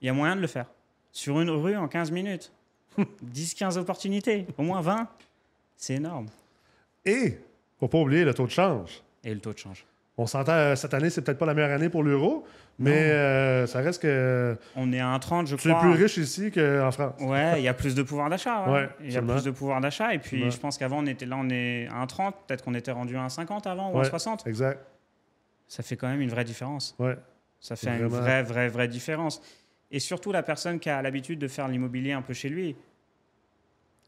il 0.00 0.06
y 0.06 0.08
a 0.08 0.12
moyen 0.12 0.34
de 0.34 0.40
le 0.40 0.46
faire. 0.48 0.66
Sur 1.12 1.40
une 1.40 1.50
rue 1.50 1.76
en 1.76 1.86
15 1.86 2.10
minutes. 2.10 2.52
10-15 3.32 3.78
opportunités, 3.78 4.46
au 4.58 4.62
moins 4.62 4.80
20. 4.80 5.08
C'est 5.76 5.94
énorme. 5.94 6.26
Et, 7.04 7.38
faut 7.80 7.88
pas 7.88 7.98
oublier 7.98 8.24
le 8.24 8.34
taux 8.34 8.46
de 8.46 8.50
change. 8.50 9.02
Et 9.24 9.34
le 9.34 9.40
taux 9.40 9.52
de 9.52 9.58
change. 9.58 9.84
On 10.18 10.26
s'entend, 10.26 10.52
euh, 10.52 10.76
cette 10.76 10.92
année, 10.92 11.08
c'est 11.08 11.22
peut-être 11.22 11.38
pas 11.38 11.46
la 11.46 11.54
meilleure 11.54 11.70
année 11.70 11.88
pour 11.88 12.02
l'euro, 12.02 12.44
mais 12.78 13.10
euh, 13.10 13.66
ça 13.66 13.80
reste 13.80 14.02
que 14.02 14.56
On 14.76 14.92
est 14.92 15.00
à 15.00 15.06
1,30, 15.16 15.46
je 15.46 15.56
tu 15.56 15.68
es 15.68 15.72
crois. 15.72 15.80
plus 15.82 15.92
riche 16.02 16.18
ici 16.18 16.50
qu'en 16.50 16.90
France. 16.90 17.14
Ouais, 17.20 17.54
il 17.58 17.62
y 17.64 17.68
a 17.68 17.74
plus 17.74 17.94
de 17.94 18.02
pouvoir 18.02 18.28
d'achat. 18.28 18.64
ouais. 18.66 18.72
Ouais, 18.72 18.88
il 19.02 19.12
y 19.12 19.16
a 19.16 19.22
plus 19.22 19.44
de 19.44 19.50
pouvoir 19.50 19.80
d'achat. 19.80 20.12
Et 20.14 20.18
puis, 20.18 20.50
je 20.50 20.58
pense 20.58 20.76
qu'avant, 20.76 20.98
on 21.02 21.06
était 21.06 21.24
là, 21.26 21.36
on 21.38 21.48
est 21.48 21.86
à 21.90 22.04
1,30. 22.04 22.32
Peut-être 22.46 22.62
qu'on 22.64 22.74
était 22.74 22.90
rendu 22.92 23.16
à 23.16 23.26
1,50 23.26 23.66
avant 23.66 23.90
ou 23.92 23.98
à 23.98 24.02
Ouais. 24.02 24.08
1,60. 24.08 24.46
Exact. 24.46 24.78
Ça 25.68 25.82
fait 25.82 25.96
quand 25.96 26.08
même 26.08 26.20
une 26.20 26.30
vraie 26.30 26.44
différence. 26.44 26.94
Ouais. 26.98 27.16
Ça 27.60 27.76
fait 27.76 27.96
une 27.98 28.06
vraie, 28.06 28.42
vraie, 28.42 28.68
vraie 28.68 28.88
différence. 28.88 29.40
Et 29.90 30.00
surtout, 30.00 30.32
la 30.32 30.42
personne 30.42 30.78
qui 30.80 30.90
a 30.90 31.00
l'habitude 31.00 31.38
de 31.38 31.48
faire 31.48 31.66
l'immobilier 31.68 32.12
un 32.12 32.22
peu 32.22 32.32
chez 32.34 32.48
lui, 32.48 32.76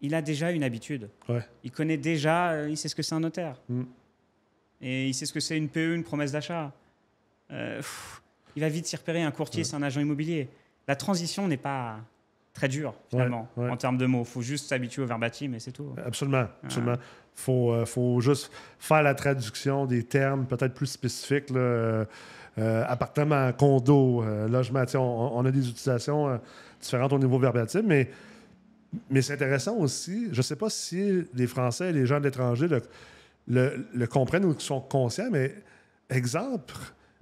il 0.02 0.14
a 0.14 0.20
déjà 0.20 0.50
une 0.50 0.64
habitude. 0.64 1.08
Ouais. 1.28 1.42
Il 1.62 1.70
connaît 1.70 1.96
déjà, 1.96 2.50
euh, 2.50 2.68
il 2.68 2.76
sait 2.76 2.88
ce 2.88 2.94
que 2.94 3.02
c'est 3.02 3.14
un 3.14 3.20
notaire. 3.20 3.56
Mm. 3.68 3.82
Et 4.82 5.08
il 5.08 5.14
sait 5.14 5.26
ce 5.26 5.32
que 5.32 5.40
c'est 5.40 5.56
une 5.56 5.68
PE, 5.68 5.94
une 5.94 6.02
promesse 6.02 6.32
d'achat. 6.32 6.72
Euh, 7.52 7.76
pff, 7.76 8.20
il 8.56 8.62
va 8.62 8.68
vite 8.68 8.86
s'y 8.86 8.96
repérer. 8.96 9.22
Un 9.22 9.30
courtier, 9.30 9.62
c'est 9.62 9.76
un 9.76 9.82
agent 9.82 10.00
immobilier. 10.00 10.48
La 10.88 10.96
transition 10.96 11.46
n'est 11.46 11.56
pas 11.56 12.00
très 12.52 12.68
dure, 12.68 12.94
finalement, 13.08 13.48
Ouais, 13.56 13.70
en 13.70 13.76
termes 13.76 13.96
de 13.96 14.04
mots. 14.04 14.22
Il 14.22 14.26
faut 14.26 14.42
juste 14.42 14.68
s'habituer 14.68 15.02
au 15.02 15.06
verbatim 15.06 15.54
et 15.54 15.60
c'est 15.60 15.70
tout. 15.70 15.94
Absolument. 16.04 16.48
absolument. 16.64 16.96
faut, 17.34 17.72
euh, 17.72 17.86
faut 17.86 18.20
juste 18.20 18.50
faire 18.78 19.04
la 19.04 19.14
traduction 19.14 19.86
des 19.86 20.02
termes 20.02 20.46
peut-être 20.46 20.74
plus 20.74 20.88
spécifiques. 20.88 21.48
Là, 21.50 22.04
appartement, 22.56 23.52
condo, 23.52 24.24
logement. 24.48 24.84
On, 24.94 25.30
on 25.34 25.44
a 25.46 25.50
des 25.52 25.66
utilisations 25.66 26.40
différentes 26.80 27.12
au 27.12 27.18
niveau 27.18 27.38
verbatim, 27.38 27.82
mais, 27.86 28.10
mais 29.10 29.22
c'est 29.22 29.34
intéressant 29.34 29.76
aussi. 29.76 30.28
Je 30.32 30.38
ne 30.38 30.42
sais 30.42 30.56
pas 30.56 30.70
si 30.70 31.24
les 31.34 31.46
Français 31.46 31.90
et 31.90 31.92
les 31.92 32.06
gens 32.06 32.18
de 32.18 32.24
l'étranger 32.24 32.68
le, 32.68 32.82
le- 33.48 33.86
le 33.94 34.06
comprennent 34.06 34.44
ou 34.44 34.58
sont 34.58 34.80
conscients, 34.80 35.28
mais 35.30 35.54
exemple, 36.10 36.74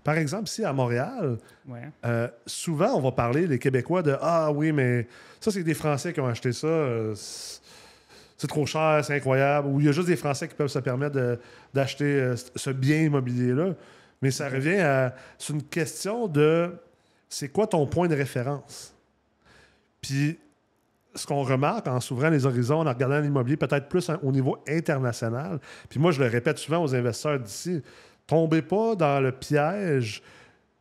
par 0.03 0.17
exemple, 0.17 0.49
ici 0.49 0.65
à 0.65 0.73
Montréal, 0.73 1.39
Ouais. 1.69 1.89
euh, 2.05 2.29
souvent, 2.47 2.95
on 2.97 3.01
va 3.01 3.13
parler, 3.13 3.47
les 3.47 3.59
Québécois, 3.59 4.03
de 4.03 4.17
Ah 4.21 4.51
oui, 4.51 4.73
mais 4.73 5.07
ça, 5.41 5.51
c'est 5.51 5.63
des 5.63 5.75
Français 5.75 6.13
qui 6.13 6.21
ont 6.21 6.27
acheté 6.27 6.53
ça. 6.53 6.67
euh, 6.67 7.15
c'est- 7.15 7.61
trop 8.49 8.65
cher, 8.65 9.05
c'est 9.05 9.15
incroyable. 9.15 9.69
Ou 9.69 9.81
il 9.81 9.87
y 9.87 9.89
a 9.91 9.93
juste 9.93 10.09
des 10.09 10.17
Français 10.17 10.49
qui 10.49 10.55
peuvent 10.55 10.69
se 10.69 10.79
permettre 10.79 11.39
d'acheter 11.75 12.05
euh, 12.05 12.37
ce 12.57 12.71
bien 12.71 13.03
immobilier-là. 13.03 13.75
Mais 14.23 14.31
ça 14.31 14.49
revient 14.49 14.81
à. 14.81 15.15
C'est 15.39 15.53
une 15.53 15.63
question 15.63 16.27
de 16.27 16.71
c'est 17.29 17.49
quoi 17.51 17.67
ton 17.67 17.87
point 17.87 18.09
de 18.09 18.15
référence? 18.17 18.95
Puis, 20.01 20.39
ce 21.15 21.27
qu'on 21.27 21.43
remarque 21.43 21.87
en 21.89 22.01
s'ouvrant 22.01 22.31
les 22.31 22.47
horizons, 22.47 22.87
en 22.87 22.89
regardant 22.89 23.21
l'immobilier, 23.21 23.57
peut-être 23.57 23.89
plus 23.89 24.11
au 24.23 24.33
niveau 24.33 24.59
international, 24.69 25.59
puis 25.89 25.99
moi, 25.99 26.13
je 26.13 26.21
le 26.21 26.29
répète 26.29 26.59
souvent 26.59 26.83
aux 26.83 26.95
investisseurs 26.95 27.41
d'ici, 27.41 27.83
tombez 28.27 28.63
pas 28.63 28.95
dans 28.95 29.21
le 29.21 29.33
piège 29.33 30.23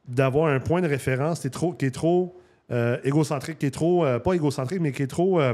d'avoir 0.08 0.52
un 0.52 0.60
point 0.60 0.82
de 0.82 0.88
référence 0.88 1.40
qui 1.40 1.48
est 1.48 1.92
trop, 1.92 2.36
euh, 2.72 2.98
égocentrique, 3.04 3.60
qui 3.60 3.68
est 3.68 3.72
trop, 3.72 4.06
euh, 4.06 4.20
pas 4.20 4.34
égocentrique, 4.34 4.80
mais 4.82 4.92
qui 4.92 5.04
est 5.04 5.08
trop, 5.08 5.40
euh, 5.40 5.54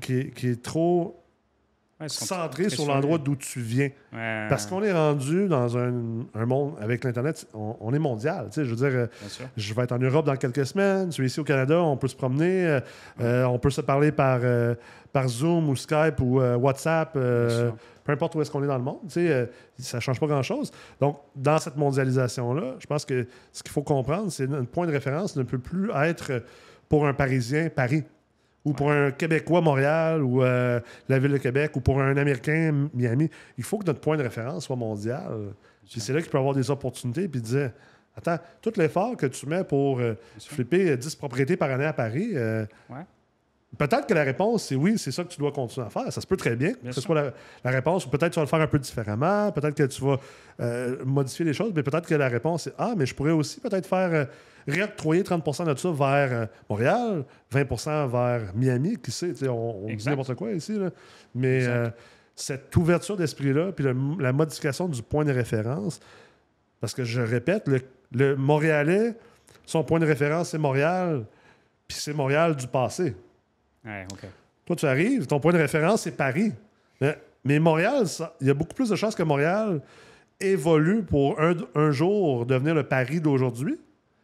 qui 0.00 0.18
est 0.42 0.62
trop 0.62 1.25
Ouais, 1.98 2.08
centré 2.10 2.68
sur 2.68 2.86
l'endroit 2.86 3.16
d'où 3.16 3.36
tu 3.36 3.60
viens. 3.60 3.88
Ouais, 4.12 4.46
Parce 4.50 4.66
qu'on 4.66 4.82
est 4.82 4.92
rendu 4.92 5.48
dans 5.48 5.78
un, 5.78 5.92
un 6.34 6.44
monde, 6.44 6.74
avec 6.78 7.02
l'Internet, 7.04 7.46
on, 7.54 7.74
on 7.80 7.94
est 7.94 7.98
mondial. 7.98 8.48
Je 8.54 8.60
veux 8.62 8.76
dire, 8.76 8.86
euh, 8.98 9.06
je 9.56 9.72
vais 9.72 9.82
être 9.84 9.92
en 9.92 9.98
Europe 9.98 10.26
dans 10.26 10.36
quelques 10.36 10.66
semaines, 10.66 11.08
tu 11.08 11.22
es 11.22 11.26
ici 11.26 11.40
au 11.40 11.44
Canada, 11.44 11.80
on 11.80 11.96
peut 11.96 12.08
se 12.08 12.16
promener, 12.16 12.66
euh, 12.66 12.80
euh, 13.20 13.44
on 13.44 13.58
peut 13.58 13.70
se 13.70 13.80
parler 13.80 14.12
par, 14.12 14.40
euh, 14.42 14.74
par 15.10 15.26
Zoom 15.28 15.70
ou 15.70 15.76
Skype 15.76 16.20
ou 16.20 16.40
euh, 16.42 16.56
WhatsApp, 16.56 17.14
peu 17.14 17.72
importe 18.12 18.34
où 18.34 18.42
est-ce 18.42 18.50
qu'on 18.50 18.62
est 18.62 18.66
dans 18.68 18.76
le 18.76 18.84
monde, 18.84 19.00
ça 19.78 19.96
ne 19.96 20.00
change 20.00 20.20
pas 20.20 20.26
grand-chose. 20.26 20.70
Donc, 21.00 21.18
dans 21.34 21.58
cette 21.58 21.76
mondialisation-là, 21.78 22.74
je 22.78 22.86
pense 22.86 23.06
que 23.06 23.26
ce 23.52 23.62
qu'il 23.62 23.72
faut 23.72 23.82
comprendre, 23.82 24.30
c'est 24.30 24.46
que 24.46 24.50
notre 24.52 24.68
point 24.70 24.86
de 24.86 24.92
référence 24.92 25.34
ne 25.34 25.42
peut 25.44 25.58
plus 25.58 25.90
être 25.94 26.42
pour 26.90 27.06
un 27.06 27.14
Parisien, 27.14 27.68
Paris. 27.68 28.04
Ou 28.66 28.74
pour 28.74 28.90
un 28.90 29.10
Québécois, 29.12 29.62
Montréal, 29.62 30.22
ou 30.22 30.42
euh, 30.42 30.80
la 31.08 31.18
ville 31.18 31.32
de 31.32 31.38
Québec, 31.38 31.74
ou 31.76 31.80
pour 31.80 32.02
un 32.02 32.16
Américain, 32.16 32.88
Miami. 32.92 33.30
Il 33.56 33.64
faut 33.64 33.78
que 33.78 33.86
notre 33.86 34.00
point 34.00 34.18
de 34.18 34.22
référence 34.22 34.64
soit 34.66 34.76
mondial. 34.76 35.54
Puis 35.90 36.00
c'est 36.00 36.12
là 36.12 36.20
qu'il 36.20 36.30
peut 36.30 36.38
avoir 36.38 36.54
des 36.54 36.70
opportunités. 36.70 37.28
Puis 37.28 37.40
dire, 37.40 37.70
attends, 38.16 38.38
tout 38.60 38.72
l'effort 38.76 39.16
que 39.16 39.26
tu 39.26 39.46
mets 39.46 39.64
pour 39.64 40.00
euh, 40.00 40.14
flipper 40.38 40.96
10 40.96 41.14
propriétés 41.14 41.56
par 41.56 41.70
année 41.70 41.84
à 41.84 41.92
Paris, 41.92 42.30
euh, 42.34 42.66
Ouais. 42.90 43.06
Peut-être 43.78 44.06
que 44.06 44.14
la 44.14 44.22
réponse, 44.24 44.64
c'est 44.64 44.74
oui, 44.74 44.98
c'est 44.98 45.10
ça 45.12 45.22
que 45.24 45.28
tu 45.28 45.38
dois 45.38 45.52
continuer 45.52 45.86
à 45.86 45.90
faire. 45.90 46.12
Ça 46.12 46.20
se 46.20 46.26
peut 46.26 46.36
très 46.36 46.56
bien 46.56 46.72
Bien 46.82 46.90
que 46.90 46.94
ce 46.94 47.00
soit 47.00 47.14
la, 47.14 47.32
la 47.64 47.70
réponse, 47.70 48.06
ou 48.06 48.10
peut-être 48.10 48.32
tu 48.32 48.36
vas 48.38 48.44
le 48.44 48.48
faire 48.48 48.60
un 48.60 48.66
peu 48.66 48.78
différemment, 48.78 49.52
peut-être 49.52 49.74
que 49.74 49.82
tu 49.84 50.02
vas 50.02 50.18
euh, 50.60 50.96
modifier 51.04 51.44
les 51.44 51.52
choses, 51.52 51.72
mais 51.74 51.82
peut-être 51.82 52.06
que 52.08 52.14
la 52.14 52.28
réponse, 52.28 52.62
c'est 52.64 52.72
Ah, 52.78 52.94
mais 52.96 53.06
je 53.06 53.14
pourrais 53.14 53.32
aussi 53.32 53.60
peut-être 53.60 53.86
faire 53.86 54.12
euh, 54.12 54.24
réoctroyer 54.66 55.22
30% 55.22 55.72
de 55.72 55.78
ça 55.78 55.90
vers 55.90 56.32
euh, 56.42 56.46
Montréal, 56.70 57.24
20% 57.52 58.08
vers 58.10 58.52
Miami, 58.54 58.96
qui 58.96 59.10
sait, 59.10 59.32
on, 59.48 59.84
on 59.84 59.86
dit 59.94 60.08
n'importe 60.08 60.34
quoi 60.34 60.52
ici, 60.52 60.78
là. 60.78 60.90
mais 61.34 61.66
euh, 61.66 61.88
cette 62.34 62.74
ouverture 62.76 63.16
d'esprit-là, 63.16 63.72
puis 63.72 63.84
le- 63.84 63.96
la 64.20 64.32
modification 64.32 64.88
du 64.88 65.02
point 65.02 65.24
de 65.24 65.32
référence, 65.32 66.00
parce 66.80 66.94
que 66.94 67.04
je 67.04 67.20
répète, 67.20 67.66
le, 67.68 67.80
le 68.12 68.36
Montréalais, 68.36 69.14
son 69.64 69.82
point 69.84 69.98
de 69.98 70.06
référence, 70.06 70.50
c'est 70.50 70.58
Montréal, 70.58 71.24
puis 71.88 71.96
c'est 71.98 72.12
Montréal 72.12 72.54
du 72.56 72.66
passé. 72.66 73.14
Ouais. 73.86 74.06
Toi, 74.64 74.76
tu 74.76 74.86
arrives, 74.86 75.26
ton 75.26 75.38
point 75.38 75.52
de 75.52 75.58
référence, 75.58 76.02
c'est 76.02 76.16
Paris. 76.16 76.52
Mais, 77.00 77.16
mais 77.44 77.58
Montréal, 77.58 78.04
il 78.40 78.48
y 78.48 78.50
a 78.50 78.54
beaucoup 78.54 78.74
plus 78.74 78.90
de 78.90 78.96
chances 78.96 79.14
que 79.14 79.22
Montréal 79.22 79.80
évolue 80.40 81.02
pour 81.02 81.40
un, 81.40 81.54
un 81.74 81.90
jour 81.92 82.44
devenir 82.44 82.74
le 82.74 82.82
Paris 82.82 83.20
d'aujourd'hui, 83.20 83.78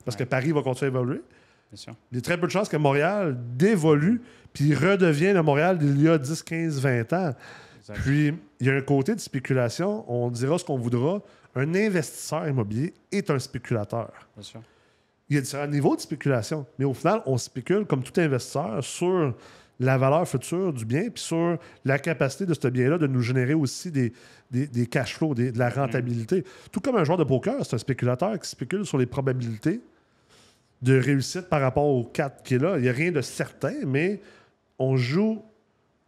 parce 0.04 0.16
que. 0.16 0.24
Paris 0.24 0.52
va 0.52 0.62
continuer 0.62 0.90
à 0.90 0.94
évoluer. 0.94 1.22
Bien 1.70 1.76
sûr. 1.76 1.94
Il 2.10 2.16
y 2.16 2.18
a 2.18 2.22
très 2.22 2.38
peu 2.38 2.46
de 2.46 2.52
chances 2.52 2.68
que 2.68 2.76
Montréal 2.76 3.38
dévolue 3.56 4.20
puis 4.52 4.74
redevient 4.74 5.32
le 5.32 5.42
Montréal 5.42 5.78
d'il 5.78 6.02
y 6.02 6.08
a 6.08 6.18
10, 6.18 6.42
15, 6.42 6.80
20 6.80 7.12
ans. 7.12 7.34
Exact. 7.78 8.00
Puis, 8.02 8.34
il 8.60 8.66
y 8.66 8.70
a 8.70 8.74
un 8.74 8.80
côté 8.82 9.14
de 9.14 9.20
spéculation, 9.20 10.04
on 10.06 10.30
dira 10.30 10.58
ce 10.58 10.64
qu'on 10.64 10.76
voudra. 10.76 11.20
Un 11.54 11.74
investisseur 11.74 12.48
immobilier 12.48 12.94
est 13.10 13.30
un 13.30 13.38
spéculateur. 13.38 14.10
Bien 14.36 14.42
sûr. 14.42 14.60
Il 15.32 15.36
y 15.36 15.38
a 15.38 15.40
différents 15.40 15.66
niveaux 15.66 15.96
de 15.96 16.00
spéculation. 16.02 16.66
Mais 16.78 16.84
au 16.84 16.92
final, 16.92 17.22
on 17.24 17.38
spécule, 17.38 17.86
comme 17.86 18.02
tout 18.02 18.20
investisseur, 18.20 18.84
sur 18.84 19.34
la 19.80 19.96
valeur 19.96 20.28
future 20.28 20.74
du 20.74 20.84
bien, 20.84 21.08
puis 21.08 21.22
sur 21.22 21.56
la 21.86 21.98
capacité 21.98 22.44
de 22.44 22.52
ce 22.52 22.68
bien-là 22.68 22.98
de 22.98 23.06
nous 23.06 23.22
générer 23.22 23.54
aussi 23.54 23.90
des, 23.90 24.12
des, 24.50 24.66
des 24.66 24.86
cash 24.86 25.16
flows, 25.16 25.34
de 25.34 25.50
la 25.56 25.70
rentabilité. 25.70 26.44
Tout 26.70 26.80
comme 26.80 26.96
un 26.96 27.04
joueur 27.04 27.16
de 27.16 27.24
poker, 27.24 27.64
c'est 27.64 27.74
un 27.74 27.78
spéculateur 27.78 28.38
qui 28.38 28.46
spécule 28.46 28.84
sur 28.84 28.98
les 28.98 29.06
probabilités 29.06 29.80
de 30.82 31.00
réussite 31.00 31.48
par 31.48 31.62
rapport 31.62 31.86
au 31.86 32.04
4 32.04 32.42
qui 32.42 32.56
est 32.56 32.58
là. 32.58 32.76
Il 32.76 32.82
n'y 32.82 32.90
a 32.90 32.92
rien 32.92 33.10
de 33.10 33.22
certain, 33.22 33.86
mais 33.86 34.20
on 34.78 34.98
joue 34.98 35.42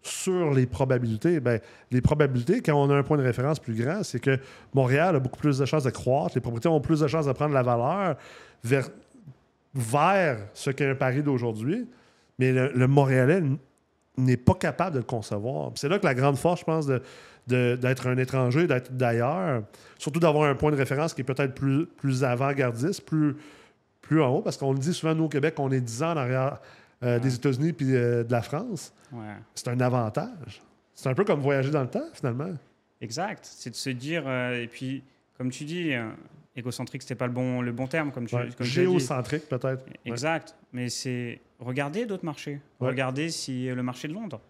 sur 0.02 0.52
les 0.52 0.66
probabilités. 0.66 1.40
Ben, 1.40 1.60
les 1.90 2.02
probabilités, 2.02 2.60
quand 2.60 2.74
on 2.74 2.90
a 2.90 2.94
un 2.94 3.02
point 3.02 3.16
de 3.16 3.22
référence 3.22 3.58
plus 3.58 3.74
grand, 3.74 4.02
c'est 4.02 4.20
que 4.20 4.38
Montréal 4.74 5.16
a 5.16 5.18
beaucoup 5.18 5.38
plus 5.38 5.56
de 5.56 5.64
chances 5.64 5.84
de 5.84 5.90
croître, 5.90 6.34
les 6.34 6.42
propriétés 6.42 6.68
ont 6.68 6.82
plus 6.82 7.00
de 7.00 7.06
chances 7.06 7.24
de 7.24 7.32
prendre 7.32 7.54
la 7.54 7.62
valeur 7.62 8.16
vers, 8.62 8.88
vers 9.74 10.38
ce 10.54 10.70
qu'est 10.70 10.88
un 10.88 10.94
Paris 10.94 11.22
d'aujourd'hui, 11.22 11.88
mais 12.38 12.52
le, 12.52 12.70
le 12.72 12.86
Montréalais 12.86 13.42
n'est 14.16 14.36
pas 14.36 14.54
capable 14.54 14.92
de 14.94 14.98
le 14.98 15.04
concevoir. 15.04 15.72
C'est 15.74 15.88
là 15.88 15.98
que 15.98 16.04
la 16.06 16.14
grande 16.14 16.36
force, 16.36 16.60
je 16.60 16.64
pense, 16.64 16.86
de- 16.86 17.02
de- 17.48 17.76
d'être 17.76 18.06
un 18.06 18.16
étranger, 18.16 18.66
d'être 18.66 18.92
d'ailleurs, 18.96 19.64
surtout 19.98 20.20
d'avoir 20.20 20.48
un 20.48 20.54
point 20.54 20.70
de 20.70 20.76
référence 20.76 21.12
qui 21.14 21.22
est 21.22 21.24
peut-être 21.24 21.54
plus, 21.54 21.86
plus 21.86 22.22
avant-gardiste, 22.24 23.04
plus, 23.04 23.36
plus 24.00 24.22
en 24.22 24.28
haut, 24.36 24.42
parce 24.42 24.56
qu'on 24.56 24.72
le 24.72 24.78
dit 24.78 24.94
souvent, 24.94 25.14
nous, 25.14 25.24
au 25.24 25.28
Québec, 25.28 25.54
on 25.58 25.70
est 25.72 25.80
10 25.80 26.02
ans 26.04 26.12
en 26.12 26.16
arrière 26.16 26.60
euh, 27.02 27.18
des 27.18 27.34
États-Unis 27.34 27.72
puis 27.72 27.94
euh, 27.94 28.22
de 28.24 28.32
la 28.32 28.42
France. 28.42 28.92
Ouais. 29.12 29.34
C'est 29.54 29.68
un 29.68 29.80
avantage. 29.80 30.62
C'est 30.94 31.08
un 31.08 31.14
peu 31.14 31.24
comme 31.24 31.40
voyager 31.40 31.70
dans 31.70 31.82
le 31.82 31.90
temps, 31.90 32.06
finalement. 32.12 32.50
Exact. 33.00 33.40
C'est 33.44 33.70
de 33.70 33.74
se 33.74 33.90
dire, 33.90 34.22
euh, 34.26 34.62
et 34.62 34.68
puis, 34.68 35.02
comme 35.36 35.50
tu 35.50 35.64
dis, 35.64 35.92
égocentrique, 36.56 37.02
c'était 37.02 37.14
pas 37.14 37.26
le 37.26 37.32
bon, 37.32 37.60
le 37.60 37.72
bon 37.72 37.86
terme, 37.86 38.12
comme 38.12 38.26
tu, 38.26 38.34
Ouais. 38.36 38.48
comme 38.56 38.66
as. 38.66 38.70
Géocentrique, 38.70 39.48
peut-être. 39.48 39.84
Ouais. 39.86 39.92
Exact. 40.04 40.54
Mais 40.72 40.88
c'est 40.88 41.40
regarder 41.60 42.06
d'autres 42.06 42.24
marchés. 42.24 42.60
Ouais. 42.80 42.88
Regardez 42.88 43.30
si 43.30 43.66
le 43.66 43.82
marché 43.82 44.08
de 44.08 44.12
Londres. 44.14 44.40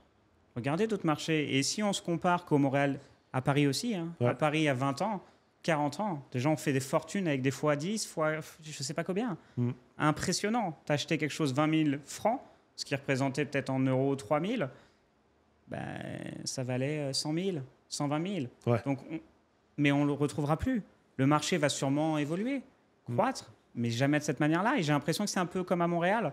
Regardez 0.57 0.87
d'autres 0.87 1.07
marchés. 1.07 1.57
Et 1.57 1.62
si 1.62 1.83
on 1.83 1.93
se 1.93 2.03
compare 2.03 2.45
qu'au 2.45 2.59
Montréal, 2.59 2.99
à 3.33 3.40
Paris 3.43 3.67
aussi, 3.67 3.95
hein, 3.95 4.14
Ouais. 4.21 4.29
à 4.29 4.35
Paris, 4.35 4.61
il 4.61 4.64
y 4.64 4.69
a 4.69 4.75
20 4.75 5.01
ans, 5.03 5.23
40 5.62 5.99
ans, 6.01 6.23
des 6.33 6.40
gens 6.40 6.53
ont 6.53 6.57
fait 6.59 6.73
des 6.75 6.81
fortunes 6.81 7.27
avec 7.27 7.40
des 7.43 7.51
fois 7.51 7.75
10, 7.75 8.07
fois 8.07 8.35
je 8.62 8.83
sais 8.83 8.95
pas 8.95 9.03
combien. 9.03 9.37
Mm. 9.57 9.71
Impressionnant. 9.99 10.79
Tu 10.85 10.93
acheté 10.93 11.17
quelque 11.19 11.33
chose 11.33 11.55
20 11.55 11.85
000 11.90 11.97
francs, 12.05 12.40
ce 12.77 12.85
qui 12.85 12.95
représentait 12.95 13.47
peut-être 13.47 13.71
en 13.71 13.81
euros 13.81 14.14
3 14.14 14.40
000, 14.40 14.64
ben, 15.69 15.81
ça 16.45 16.62
valait 16.64 16.99
euh, 16.99 17.12
100 17.12 17.33
000, 17.35 17.57
120 17.88 18.27
000. 18.35 18.47
Ouais. 18.67 18.81
Donc, 18.85 18.99
on- 19.11 19.19
mais 19.79 19.90
on 19.90 20.03
ne 20.03 20.07
le 20.09 20.12
retrouvera 20.12 20.57
plus. 20.59 20.83
Le 21.16 21.27
marché 21.27 21.59
va 21.59 21.68
sûrement 21.68 22.18
évoluer, 22.18 22.62
Mm. 23.09 23.14
croître, 23.14 23.53
mais 23.74 23.90
jamais 23.90 24.18
de 24.18 24.24
cette 24.24 24.40
manière-là. 24.40 24.77
Et 24.79 24.83
j'ai 24.83 24.92
l'impression 24.92 25.24
que 25.24 25.31
c'est 25.31 25.40
un 25.40 25.46
peu 25.46 25.62
comme 25.64 25.83
à 25.83 25.87
Montréal. 25.87 26.33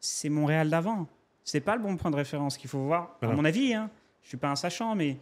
C'est 0.00 0.28
Montréal 0.28 0.70
d'avant. 0.70 1.06
C'est 1.44 1.60
pas 1.60 1.76
le 1.76 1.82
bon 1.82 1.96
point 1.96 2.10
de 2.10 2.16
référence 2.16 2.56
qu'il 2.56 2.70
faut 2.70 2.80
voir. 2.84 3.16
À 3.22 3.28
mon 3.28 3.44
avis, 3.44 3.74
hein, 3.74 3.90
je 4.22 4.28
suis 4.28 4.36
pas 4.36 4.48
un 4.50 4.56
sachant, 4.56 4.94
mais 4.94 5.16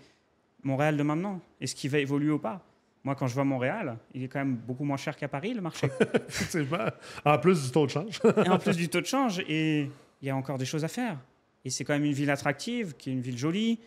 Montréal 0.62 0.96
de 0.96 1.02
maintenant, 1.02 1.40
est-ce 1.60 1.74
qu'il 1.74 1.90
va 1.90 1.98
évoluer 1.98 2.30
ou 2.30 2.38
pas? 2.38 2.60
Moi, 3.04 3.14
quand 3.14 3.26
je 3.28 3.34
vois 3.34 3.44
Montréal, 3.44 3.96
il 4.14 4.24
est 4.24 4.28
quand 4.28 4.40
même 4.40 4.56
beaucoup 4.56 4.82
moins 4.84 4.96
cher 4.96 5.16
qu'à 5.16 5.28
Paris, 5.28 5.54
le 5.54 5.60
marché. 5.60 5.88
En 7.24 7.38
plus 7.38 7.64
du 7.64 7.70
taux 7.70 7.86
de 7.86 7.90
change. 7.90 8.20
et 8.44 8.48
en 8.48 8.58
plus 8.58 8.76
du 8.76 8.88
taux 8.88 9.00
de 9.00 9.06
change, 9.06 9.38
et 9.40 9.90
il 10.22 10.26
y 10.26 10.30
a 10.30 10.36
encore 10.36 10.58
des 10.58 10.64
choses 10.64 10.84
à 10.84 10.88
faire. 10.88 11.16
Et 11.64 11.70
c'est 11.70 11.84
quand 11.84 11.92
même 11.94 12.04
une 12.04 12.12
ville 12.12 12.30
attractive, 12.30 12.94
qui 12.96 13.10
est 13.10 13.12
une 13.12 13.20
ville 13.20 13.38
jolie, 13.38 13.78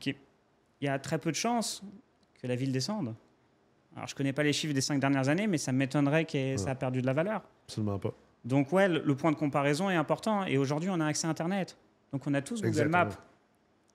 qui 0.00 0.10
est- 0.10 0.18
il 0.80 0.86
y 0.86 0.88
a 0.88 0.98
très 0.98 1.18
peu 1.18 1.30
de 1.30 1.36
chances 1.36 1.82
que 2.40 2.46
la 2.46 2.56
ville 2.56 2.72
descende. 2.72 3.14
Alors, 3.96 4.06
je 4.06 4.14
connais 4.14 4.32
pas 4.32 4.42
les 4.42 4.52
chiffres 4.52 4.74
des 4.74 4.80
cinq 4.80 5.00
dernières 5.00 5.28
années, 5.28 5.46
mais 5.46 5.58
ça 5.58 5.72
m'étonnerait 5.72 6.26
que 6.26 6.56
ça 6.56 6.70
a 6.70 6.74
perdu 6.74 7.00
de 7.00 7.06
la 7.06 7.14
valeur. 7.14 7.42
Absolument 7.66 7.98
pas. 7.98 8.12
Donc, 8.44 8.72
ouais, 8.72 8.88
le, 8.88 9.02
le 9.04 9.14
point 9.16 9.32
de 9.32 9.36
comparaison 9.36 9.90
est 9.90 9.96
important. 9.96 10.44
Et 10.44 10.58
aujourd'hui, 10.58 10.90
on 10.92 11.00
a 11.00 11.06
accès 11.06 11.26
à 11.26 11.30
Internet. 11.30 11.76
Donc, 12.12 12.26
on 12.26 12.34
a 12.34 12.42
tous 12.42 12.56
Google 12.56 12.68
Exactement. 12.68 13.04
Maps. 13.06 13.16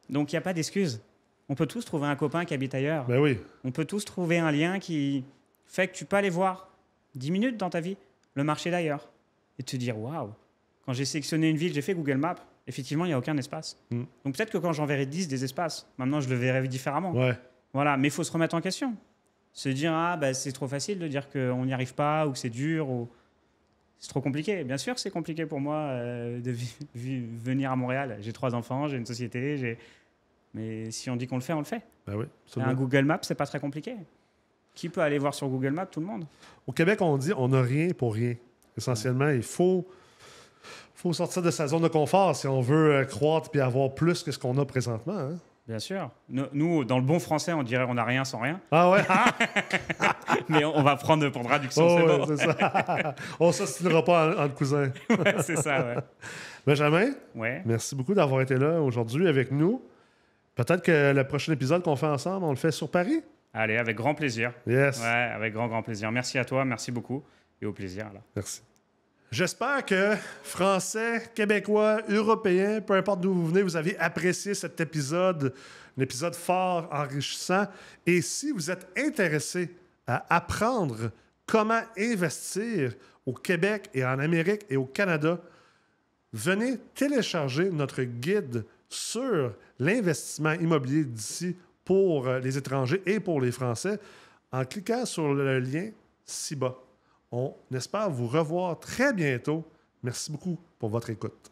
Donc, 0.10 0.34
il 0.34 0.36
n'y 0.36 0.40
a 0.40 0.42
pas 0.42 0.54
d'excuse. 0.54 1.02
On 1.50 1.56
peut 1.56 1.68
tous 1.68 1.86
trouver 1.86 2.08
un 2.08 2.16
copain 2.16 2.46
qui 2.46 2.54
habite 2.54 2.74
ailleurs. 2.74 3.06
Ben 3.06 3.20
oui. 3.20 3.38
On 3.64 3.72
peut 3.72 3.86
tous 3.86 4.04
trouver 4.04 4.40
un 4.40 4.52
lien 4.52 4.80
qui 4.80 5.24
fait 5.66 5.88
que 5.88 5.94
tu 5.94 6.06
peux 6.06 6.16
aller 6.16 6.30
voir 6.30 6.70
10 7.16 7.32
minutes 7.32 7.58
dans 7.58 7.70
ta 7.70 7.80
vie 7.80 7.98
le 8.36 8.44
marché 8.44 8.72
d'ailleurs 8.72 9.10
et 9.60 9.64
te 9.64 9.76
dire 9.76 10.00
waouh, 10.00 10.32
quand 10.86 10.94
j'ai 10.94 11.06
sélectionné 11.06 11.50
une 11.50 11.58
ville, 11.58 11.74
j'ai 11.74 11.82
fait 11.82 11.94
Google 11.94 12.18
Maps, 12.18 12.36
effectivement, 12.68 13.06
il 13.06 13.10
n'y 13.10 13.14
a 13.14 13.18
aucun 13.18 13.38
espace. 13.38 13.78
Mm. 13.90 14.04
Donc 14.26 14.36
peut-être 14.36 14.52
que 14.52 14.58
quand 14.58 14.74
j'en 14.74 14.86
verrai 14.86 15.06
10 15.06 15.28
des 15.28 15.44
espaces, 15.44 15.88
maintenant 15.98 16.22
je 16.22 16.30
le 16.30 16.36
verrai 16.36 16.68
différemment. 16.68 17.12
Ouais. 17.12 17.38
Voilà, 17.74 17.98
mais 17.98 18.08
il 18.08 18.12
faut 18.12 18.24
se 18.24 18.32
remettre 18.32 18.56
en 18.56 18.62
question. 18.62 18.96
Se 19.54 19.70
dire 19.70 19.94
ah 19.94 20.18
bah, 20.18 20.34
c'est 20.34 20.52
trop 20.52 20.68
facile 20.68 21.00
de 21.00 21.08
dire 21.08 21.30
qu'on 21.30 21.66
n'y 21.66 21.74
arrive 21.74 21.94
pas 21.94 22.26
ou 22.28 22.32
que 22.32 22.38
c'est 22.38 22.50
dur 22.50 22.90
ou 22.90 23.10
c'est 24.00 24.10
trop 24.10 24.22
compliqué. 24.22 24.64
Bien 24.64 24.78
sûr 24.78 24.98
c'est 24.98 25.12
compliqué 25.12 25.46
pour 25.46 25.60
moi 25.60 25.76
euh, 25.76 26.40
de 26.40 26.56
venir 26.96 27.72
à 27.72 27.76
Montréal. 27.76 28.18
J'ai 28.22 28.34
trois 28.34 28.56
enfants, 28.56 28.88
j'ai 28.88 28.98
une 28.98 29.06
société, 29.06 29.58
j'ai 29.58 29.78
mais 30.54 30.92
si 30.92 31.10
on 31.10 31.16
dit 31.16 31.28
qu'on 31.28 31.36
le 31.36 31.42
fait, 31.42 31.54
on 31.54 31.60
le 31.60 31.66
fait. 31.66 31.82
Ben 32.06 32.16
oui. 32.16 32.26
Un. 32.58 32.74
Google 32.74 33.06
Maps, 33.06 33.20
c'est 33.22 33.36
pas 33.36 33.46
très 33.46 33.60
compliqué. 33.60 33.96
Qui 34.74 34.90
peut 34.90 35.02
aller 35.02 35.18
voir 35.18 35.34
sur 35.34 35.48
Google 35.48 35.72
Maps 35.72 35.86
Tout 35.86 36.00
le 36.00 36.06
monde? 36.06 36.26
Au 36.68 36.72
Québec, 36.72 37.02
on 37.02 37.18
dit 37.18 37.32
on 37.36 37.50
n'a 37.50 37.62
rien 37.62 37.90
pour 37.94 38.14
rien. 38.14 38.36
Essentiellement, 38.78 39.30
il 39.30 39.44
faut, 39.44 39.86
faut 40.96 41.14
sortir 41.14 41.42
de 41.42 41.52
sa 41.52 41.68
zone 41.68 41.84
de 41.84 41.88
confort 41.90 42.36
si 42.36 42.48
on 42.48 42.62
veut 42.62 42.96
euh, 42.96 43.06
croître 43.06 43.50
puis 43.50 43.60
avoir 43.60 43.94
plus 43.94 44.24
que 44.24 44.32
ce 44.32 44.40
qu'on 44.40 44.58
a 44.58 44.66
présentement. 44.66 45.18
hein. 45.18 45.38
Bien 45.68 45.80
sûr. 45.80 46.10
Nous, 46.28 46.46
nous, 46.54 46.84
dans 46.84 46.98
le 46.98 47.04
bon 47.04 47.20
français, 47.20 47.54
on 47.54 47.64
dirait 47.64 47.86
on 47.88 47.94
n'a 47.94 48.04
rien 48.04 48.26
sans 48.26 48.40
rien. 48.40 48.60
Ah 48.72 48.90
ouais? 48.90 49.02
Mais 50.50 50.66
on 50.66 50.82
va 50.84 50.96
prendre 50.96 51.30
pour 51.30 51.44
traduction, 51.44 51.86
Oh, 51.88 51.98
c'est 51.98 52.06
ouais, 52.06 52.46
bon. 52.48 52.56
ça. 52.58 53.16
on 53.40 53.52
s'ostinera 53.52 54.04
pas 54.04 54.46
en-. 54.46 54.48
Ouais, 54.48 55.36
c'est 55.44 55.56
ça, 55.58 55.80
ouais. 55.86 55.96
Benjamin, 56.66 57.12
Ouais. 57.36 57.62
merci 57.66 57.96
beaucoup 57.96 58.14
d'avoir 58.14 58.42
été 58.42 58.56
là 58.58 58.82
aujourd'hui 58.82 59.28
avec 59.28 59.52
nous. 59.52 59.82
Peut-être 60.56 60.84
que 60.84 61.14
le 61.14 61.24
prochain 61.26 61.54
épisode 61.54 61.84
qu'on 61.84 61.96
fait 61.96 62.08
ensemble, 62.08 62.46
on 62.46 62.50
le 62.52 62.56
fait 62.58 62.72
sur 62.72 62.90
Paris? 62.90 63.22
Allez, 63.54 63.78
avec 63.78 63.96
grand 63.96 64.14
plaisir. 64.16 64.52
Yes. 64.68 65.00
Ouais, 65.02 65.08
avec 65.08 65.54
grand, 65.54 65.68
grand 65.68 65.84
plaisir. 65.84 66.12
Merci 66.12 66.38
à 66.38 66.46
toi, 66.46 66.66
merci 66.66 66.92
beaucoup. 66.92 67.24
Et 67.62 67.66
au 67.66 67.72
plaisir, 67.74 68.06
là. 68.14 68.20
Merci. 68.36 68.62
J'espère 69.32 69.86
que 69.86 70.16
Français, 70.44 71.32
Québécois, 71.34 72.02
Européens, 72.10 72.82
peu 72.82 72.96
importe 72.96 73.22
d'où 73.22 73.34
vous 73.34 73.48
venez, 73.48 73.62
vous 73.62 73.78
avez 73.78 73.98
apprécié 73.98 74.54
cet 74.54 74.82
épisode, 74.82 75.54
un 75.98 76.02
épisode 76.02 76.36
fort, 76.36 76.90
enrichissant. 76.92 77.66
Et 78.06 78.22
si 78.22 78.52
vous 78.52 78.70
êtes 78.70 78.90
intéressé 78.98 79.70
à 80.06 80.26
apprendre 80.36 81.12
comment 81.46 81.80
investir 81.98 82.94
au 83.26 83.32
Québec 83.32 83.90
et 83.94 84.04
en 84.04 84.20
Amérique 84.20 84.66
et 84.70 84.76
au 84.76 84.84
Canada, 84.84 85.40
venez 86.34 86.78
télécharger 86.94 87.70
notre 87.70 88.04
guide 88.04 88.66
sur 88.90 89.54
l'investissement 89.80 90.54
immobilier 90.54 91.06
d'ici 91.06 91.56
pour 91.86 92.28
les 92.28 92.58
étrangers 92.58 93.02
et 93.06 93.22
pour 93.22 93.40
les 93.40 93.54
Français 93.54 93.98
en 94.52 94.66
cliquant 94.66 95.06
sur 95.06 95.34
le 95.34 95.60
lien 95.60 95.90
ci-bas. 96.26 96.78
On 97.32 97.56
espère 97.74 98.10
vous 98.10 98.28
revoir 98.28 98.80
très 98.80 99.14
bientôt. 99.14 99.66
Merci 100.04 100.32
beaucoup 100.32 100.60
pour 100.80 100.90
votre 100.90 101.10
écoute. 101.10 101.51